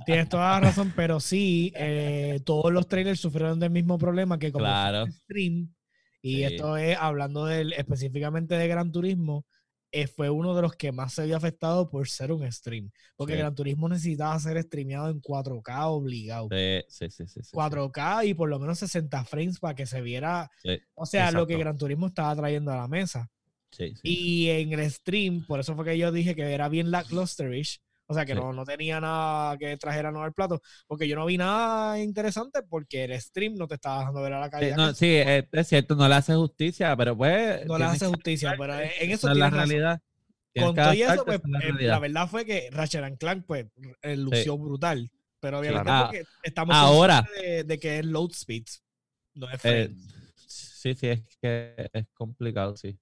[0.05, 4.53] Tienes toda la razón, pero sí, eh, todos los trailers sufrieron del mismo problema que
[4.53, 5.07] como Claro.
[5.07, 5.73] stream,
[6.21, 6.45] y Sí.
[6.45, 9.47] esto es hablando del, específicamente de Gran Turismo,
[9.93, 12.91] eh, fue uno de los que más se vio afectado por ser un stream.
[13.17, 13.39] Porque Sí.
[13.39, 16.49] Gran Turismo necesitaba ser streameado en 4K obligado.
[16.51, 17.51] Sí, sí, sí, sí, sí.
[17.53, 20.51] 4K y por lo menos 60 frames para que se viera,
[20.95, 21.57] o sea, lo que.
[21.57, 23.31] Gran Turismo estaba trayendo a la mesa.
[24.03, 27.81] Y en el stream, por eso fue que yo dije que era bien lacklusterish.
[28.11, 28.39] O sea, que Sí.
[28.41, 30.61] no, no tenía nada que trajera nuevo al plato.
[30.89, 34.41] Porque yo no vi nada interesante porque el stream no te estaba dejando ver a
[34.41, 37.65] la Sí, no, que- sí, es, es cierto, no le hace justicia, pero pues.
[37.67, 38.55] no le hace justicia.
[38.59, 39.69] Pero en eso esa es la razón.
[39.69, 40.01] realidad.
[40.57, 43.67] Con todo y eso, pues, la eh, la, verdad fue que Ratchet Clank pues,
[44.03, 45.09] eh, lució brutal.
[45.39, 46.07] Pero obviamente claro.
[46.07, 47.23] porque estamos Ahora.
[47.25, 48.83] conscientes de, de que es load speeds.
[49.35, 50.15] No es Eh, frames.
[50.35, 52.99] sí, sí, es que es complicado, sí.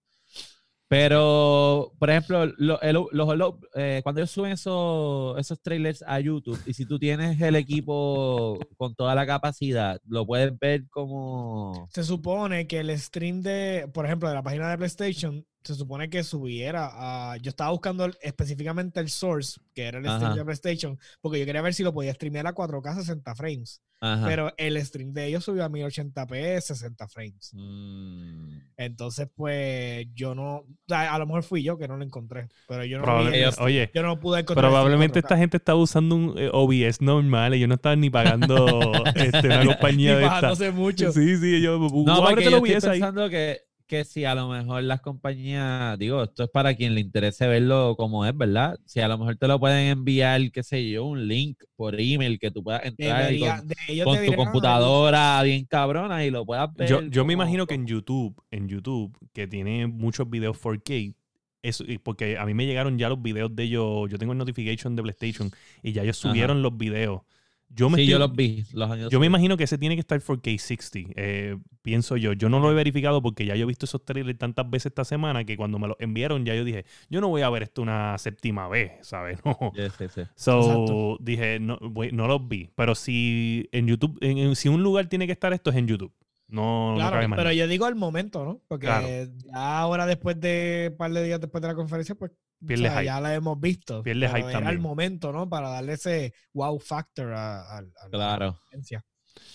[0.88, 6.58] Pero, por ejemplo, lo- el- los, eh, cuando ellos suben esos, esos trailers a YouTube,
[6.66, 11.88] y si tú tienes el equipo con toda la capacidad, lo puedes ver como...
[11.92, 16.08] Se supone que el stream de, por ejemplo, de la página de PlayStation se supone
[16.08, 16.88] que subiera
[17.32, 17.36] a...
[17.38, 20.34] Yo estaba buscando el- específicamente el source, que era el stream Ajá.
[20.34, 23.82] de PlayStation, porque yo quería ver si lo podía streamear a 4K 60 frames.
[24.00, 24.26] Ajá.
[24.28, 27.50] Pero el stream de ellos subió a 1080p 60 frames.
[27.52, 28.58] Mm.
[28.76, 30.58] Entonces, pues, yo no...
[30.58, 33.48] o sea, a lo mejor fui yo que no lo encontré, pero yo no, Probablemente-
[33.48, 35.22] el- oye, yo no pude encontrar el stream probablemente 4K.
[35.24, 37.54] esta gente estaba usando un eh, OBS normal.
[37.54, 40.70] Ellos no estaban ni pagando este, una compañía Y de esta.
[40.72, 41.12] mucho.
[41.12, 43.00] Sí, sí, yo No, porque yo estoy OBS ahí.
[43.00, 47.00] pensando que, que si a lo mejor las compañías, digo, esto es para quien le
[47.00, 48.78] interese verlo como es, ¿verdad?
[48.84, 52.38] Si a lo mejor te lo pueden enviar, qué sé yo, un link por email
[52.38, 53.40] que tú puedas entrar y
[54.04, 56.88] con, tu computadora bien cabrona y lo puedas ver.
[56.88, 61.14] Yo, yo me imagino que en YouTube, en YouTube, que tiene muchos videos 4K,
[61.62, 64.94] eso, porque a mí me llegaron ya los videos de ellos, yo tengo el notification
[64.94, 65.50] de PlayStation
[65.82, 66.30] y ya ellos Ajá.
[66.30, 67.22] subieron los videos.
[67.70, 68.64] Yo me Sí, estoy- yo los vi.
[68.72, 72.32] Los años Yo me imagino que ese tiene que estar 4K 60, eh, pienso yo.
[72.32, 75.04] Yo no lo he verificado porque ya yo he visto esos trailers tantas veces esta
[75.04, 77.82] semana que cuando me los enviaron ya yo dije, yo no voy a ver esto
[77.82, 79.38] una séptima vez, ¿sabes?
[79.44, 79.56] No.
[79.74, 80.22] Sí, sí, sí.
[80.34, 81.16] So, Exacto.
[81.20, 82.70] dije, no, voy- no los vi.
[82.74, 85.86] Pero si en YouTube, en- en- si un lugar tiene que estar esto es en
[85.88, 86.12] YouTube.
[86.50, 88.62] No, no Claro, más pero yo digo al momento, ¿no?
[88.68, 89.06] Porque Claro.
[89.06, 92.32] ya ahora después de un par de días después de la conferencia, pues
[92.62, 93.04] o Pierde sea, hype.
[93.04, 94.02] ya la hemos visto.
[94.02, 95.48] Pierde pero hype era el momento, ¿no?
[95.48, 99.04] Para darle ese wow factor a, a- a la Claro, conferencia.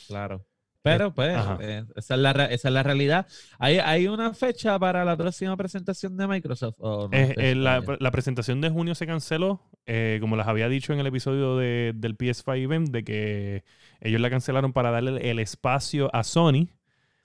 [0.08, 0.45] claro.
[0.86, 3.26] Pero pues, eh, esa, es la, esa es la realidad.
[3.58, 6.76] ¿Hay, ¿Hay una fecha para la próxima presentación de Microsoft?
[6.80, 7.82] o no Eh, eh, la,
[8.12, 12.18] presentación de junio se canceló, eh, como les había dicho en el episodio de- del
[12.18, 13.64] PS5 event, de que
[14.01, 16.68] ellos la cancelaron para darle el espacio a Sony,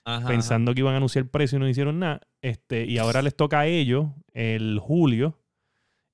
[0.05, 2.21] Ajá, pensando que iban a anunciar el precio y no hicieron nada.
[2.41, 5.37] Este, y ahora les toca a ellos el julio.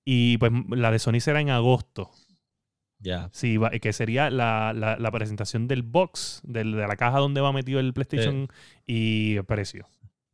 [0.05, 2.11] Y pues la de Sony será en agosto.
[2.99, 3.29] Ya.
[3.33, 7.41] Sí, va- que sería la, la- la presentación del box, del- de la caja donde
[7.41, 8.47] va metido el PlayStation
[8.85, 9.85] y el precio.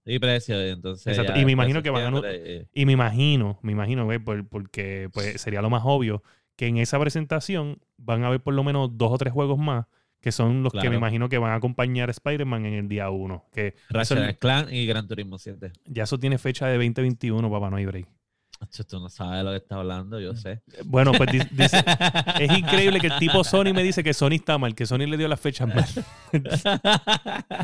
[0.05, 1.07] Y precio, entonces.
[1.07, 1.33] Exacto.
[1.33, 4.07] ya Y me imagino que van a eh, Y me imagino, me imagino,
[4.49, 6.23] porque pues, sería lo más obvio,
[6.55, 9.85] que en esa presentación van a haber por lo menos dos o tres juegos más,
[10.19, 13.09] que son los que me imagino que van a acompañar a Spider-Man en el día
[13.09, 13.45] 1.
[13.51, 15.71] Que eso- Ratchet Clan y Gran Turismo 7.
[15.85, 18.07] ya eso tiene fecha de 2021, papá, no hay break.
[18.87, 20.61] Tú no sabes lo que está hablando, yo sé.
[20.85, 21.83] Bueno, pues di- dice,
[22.39, 25.17] es increíble que el tipo Sony me dice que Sony está mal, que Sony le
[25.17, 25.85] dio las fechas mal.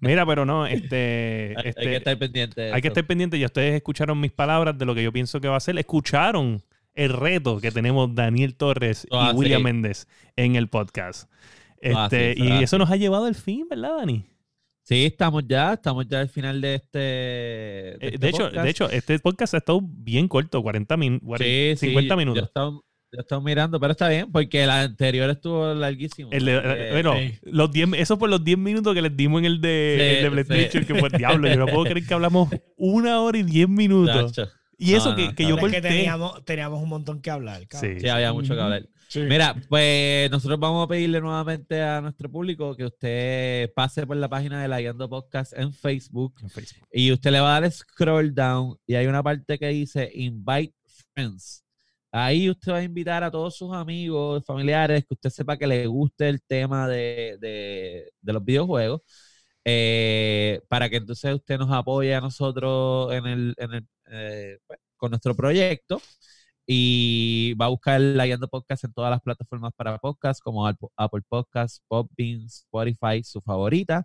[0.00, 2.60] Mira, pero no, este, Hay este, que estar pendiente.
[2.60, 3.38] de hay que estar pendiente.
[3.38, 5.78] Ya ustedes escucharon mis palabras de lo que yo pienso que va a ser.
[5.78, 6.62] Escucharon
[6.94, 9.64] el reto que tenemos Daniel Torres Ah, y William sí.
[9.64, 11.30] Méndez en el podcast.
[11.94, 14.24] Ah, sí, Este, y es eso nos ha llevado al fin, ¿verdad, Dani?
[14.88, 16.98] Sí, estamos ya, estamos ya al final de este.
[17.00, 18.64] Eh, este de, hecho, podcast.
[18.64, 22.44] de hecho, este podcast ha estado bien corto, 40 minutos, Sí, sí, 50 Yo minutos.
[22.44, 26.30] estaba, yo estaba mirando, pero está bien, porque el anterior estuvo larguísimo.
[26.30, 27.34] El de- así que- bueno, sí.
[27.42, 30.22] los 10, eso por los 10 minutos que les dimos en el de, Sí, el
[30.36, 30.92] de PlayStation, sí.
[30.92, 31.48] que fue diablo.
[31.48, 34.34] Yo no puedo creer que hablamos una hora y 10 minutos.
[34.78, 35.96] Y eso No, que, no, que está yo Pero es que corté.
[35.96, 37.66] teníamos, teníamos un montón que hablar.
[37.66, 37.94] cabrón.
[37.94, 38.00] Sí.
[38.02, 38.86] Sí, había mucho que hablar.
[39.16, 39.22] Sí.
[39.22, 44.28] Mira, pues nosotros vamos a pedirle nuevamente a nuestro público que usted pase por la
[44.28, 46.86] página de la Guiando Podcast en Facebook En Facebook.
[46.92, 50.74] y usted le va a dar scroll down y hay una parte que dice Invite
[51.14, 51.64] Friends.
[52.12, 55.86] Ahí usted va a invitar a todos sus amigos, familiares, que usted sepa que le
[55.86, 59.00] guste el tema de, de- de los videojuegos,
[59.64, 64.78] eh, para que entonces usted nos apoye a nosotros en el, en el, eh, pues,
[64.96, 66.02] con nuestro proyecto.
[66.66, 71.22] Y va a buscar la Guiando Podcast en todas las plataformas para podcast, como Apple
[71.28, 74.04] Podcasts, Podbean, Spotify, su favorita.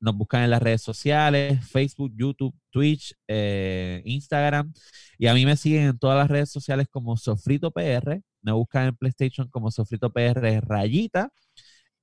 [0.00, 4.72] Nos buscan en las redes sociales, Facebook, YouTube, Twitch, eh, Instagram.
[5.18, 8.22] Y a mí me siguen en todas las redes sociales como Sofrito PR.
[8.42, 11.30] Me buscan en PlayStation como Sofrito PR Rayita.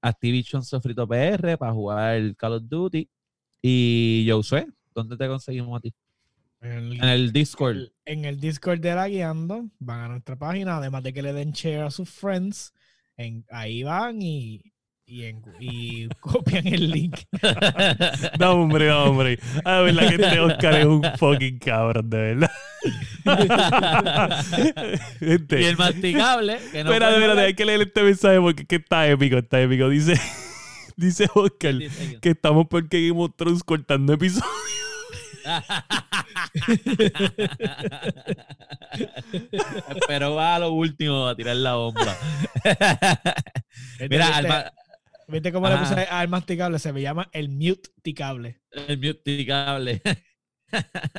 [0.02, 3.10] Activision Sofrito PR para jugar Call of Duty.
[3.62, 5.94] Y Josué, ¿dónde te conseguimos a ti?
[6.62, 7.76] En el, En el Discord.
[7.78, 11.34] el- en el Discord de la guiando, van a nuestra página, además de que le
[11.34, 12.74] den share a sus friends,
[13.18, 14.62] en, ahí van y,
[15.06, 17.18] y, en- y copian el link.
[18.40, 19.40] No, hombre, no, hombre.
[19.66, 22.52] Ah, verdad que este Oscar es un fucking cabrón, de verdad.
[25.20, 26.58] Gente, y el masticable.
[26.72, 29.62] Que no espérate, espérate, hay que leer este mensaje porque es que está épico, está
[29.62, 29.90] épico.
[29.90, 30.14] Dice,
[30.96, 31.76] dice Oscar
[32.22, 34.46] que estamos porque Game of Thrones cortando episodios.
[40.08, 42.16] Pero va a lo último a tirar la bomba.
[44.00, 44.72] Mira, ¿Viste, Alma-
[45.28, 46.80] ¿viste cómo le puse al masticable?
[46.80, 48.62] Se me llama el mute ticable.
[48.72, 50.02] el masticable.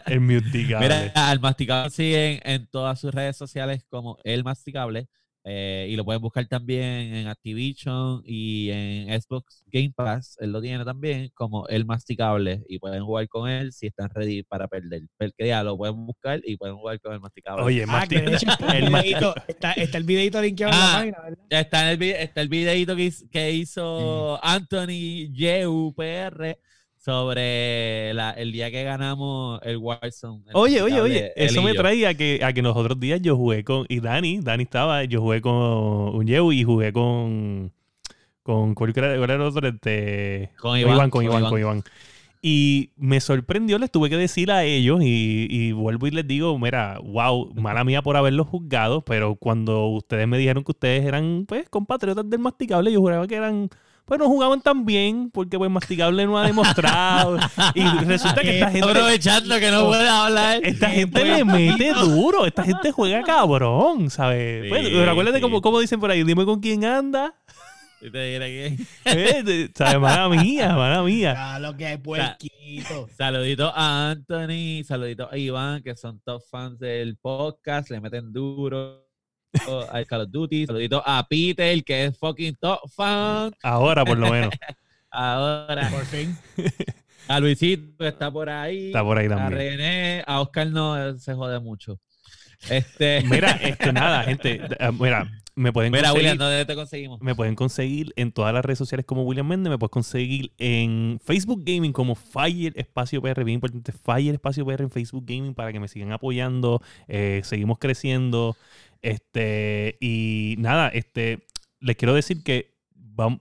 [0.07, 0.89] El muticable.
[0.89, 5.09] Mira, al masticable siguen en todas sus redes sociales como el masticable.
[5.45, 10.37] Eh, y lo pueden buscar también en Activision y en Xbox Game Pass.
[10.41, 14.45] Él lo tiene también como el masticable y pueden jugar con él si están ready
[14.45, 15.03] para perder.
[15.19, 17.63] Porque ya lo pueden buscar y pueden jugar con el masticable.
[17.65, 20.87] Oye, Ah, que de hecho está el videito, está, está el videito linkeado en Ah.
[20.87, 21.45] la página, ¿verdad?
[21.51, 26.57] Ya está, en el, está el videito que, hiz- que hizo Anthony Yeu PR
[27.05, 30.45] sobre la- el día que ganamos el Warzone.
[30.47, 31.81] el Oye, oye, oye, eso me yo.
[31.81, 35.05] trae a que, a que los otros días yo jugué con, y Dani, Dani estaba,
[35.05, 37.73] yo jugué con un Yehu y jugué con,
[38.43, 39.69] con, ¿cuál era, el otro?
[39.69, 41.51] Este, Con Iván, con con Iván, Iván.
[41.51, 41.85] con Iván.
[42.43, 46.59] Y me sorprendió, les tuve que decir a ellos y, y vuelvo y les digo,
[46.59, 51.47] mira, wow, mala mía por haberlos juzgado, pero cuando ustedes me dijeron que ustedes eran,
[51.47, 53.71] pues, compatriotas del masticable, yo juraba que eran,
[54.05, 57.39] pues, no jugaban tan bien, porque, pues, masticable no ha demostrado.
[57.75, 58.89] y resulta que esta gente...
[58.89, 60.61] Aprovechando que no puede hablar.
[60.63, 64.65] Esta gente le mete duro, esta gente juega cabrón, ¿sabes?
[64.65, 65.43] Sí, Bueno, pero acuérdate sí.
[65.43, 67.35] como, como dicen por ahí, dime con quién anda.
[68.01, 70.01] Y te diré que- Eh, ¿Sabes?
[70.01, 71.59] Mala mía, mala mía.
[71.61, 73.09] Lo que puerquito.
[73.17, 79.02] Saludito a Anthony, saludito a Iván, que son top fans del podcast, le meten duro
[79.91, 80.67] al Call of Duty.
[80.67, 83.53] Saludito a Peter, que es fucking top fan.
[83.63, 84.53] Ahora por lo menos.
[85.11, 86.37] Ahora Por fin.
[87.29, 88.87] a Luisito, que está por ahí.
[88.87, 89.53] Está por ahí a también.
[89.53, 92.01] René, a Oscar no, se jode mucho.
[92.71, 94.61] Este, Mira, este, nada, gente.
[94.79, 96.31] eh, Mira, me pueden mira, conseguir.
[96.31, 97.21] William, ¿dónde te conseguimos?
[97.21, 99.71] Me pueden conseguir en todas las redes sociales como William Méndez.
[99.71, 103.45] Me puedes conseguir en Facebook Gaming como Fire Espacio PR.
[103.45, 106.81] Bien importante, Fire Espacio PR en Facebook Gaming para que me sigan apoyando.
[107.07, 108.57] Eh, seguimos creciendo.
[109.03, 111.47] Este, y nada, este,
[111.81, 112.73] les quiero decir que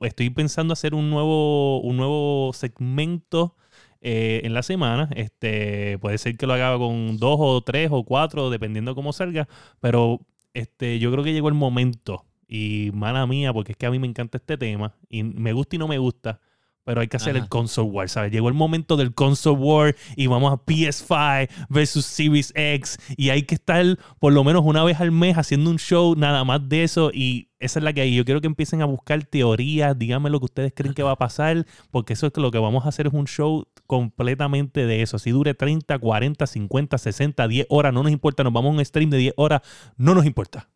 [0.01, 3.55] estoy pensando hacer un nuevo, un nuevo segmento
[4.01, 5.09] eh, en la semana.
[5.15, 9.47] Este, puede ser que lo haga con dos o tres o cuatro, dependiendo cómo salga.
[9.79, 10.19] Pero
[10.53, 12.25] este, yo creo que llegó el momento.
[12.47, 14.95] Y mala mía, porque es que a mí me encanta este tema.
[15.09, 16.41] Y me gusta y no me gusta.
[16.83, 17.43] Pero hay que hacer Ajá.
[17.43, 18.31] el console war, ¿sabes?
[18.31, 22.97] Llegó el momento del console war y vamos a PS5 versus Series X.
[23.17, 23.85] Y hay que estar
[24.19, 27.11] por lo menos una vez al mes haciendo un show nada más de eso.
[27.13, 28.15] Y esa es la que hay.
[28.15, 29.97] Yo quiero que empiecen a buscar teorías.
[29.97, 31.67] Díganme lo que ustedes creen que va a pasar.
[31.91, 35.19] Porque eso es que lo que vamos a hacer es un show completamente de eso.
[35.19, 38.43] Si dure 30, 40, 50, 60, 10 horas, no nos importa.
[38.43, 39.61] Nos vamos a un stream de 10 horas,
[39.97, 40.67] no nos importa.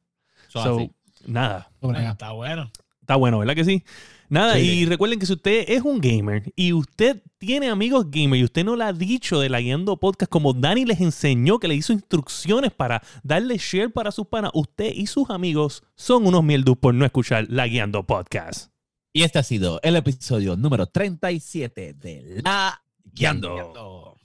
[0.49, 0.91] So,
[1.25, 1.71] nada.
[1.81, 2.71] Bueno, está bueno.
[3.01, 3.83] Está bueno, ¿verdad que sí?
[4.29, 4.61] Nada, Sí.
[4.61, 8.63] y recuerden que si usted es un gamer y usted tiene amigos gamer y usted
[8.65, 11.93] no le ha dicho de la Guiando Podcast como Dani les enseñó, que le hizo
[11.93, 16.93] instrucciones para darle share para sus panas, usted y sus amigos son unos mieldus por
[16.93, 18.71] no escuchar la Guiando Podcast.
[19.13, 22.81] Y este ha sido el episodio número 37 de La
[23.13, 24.15] Guiando.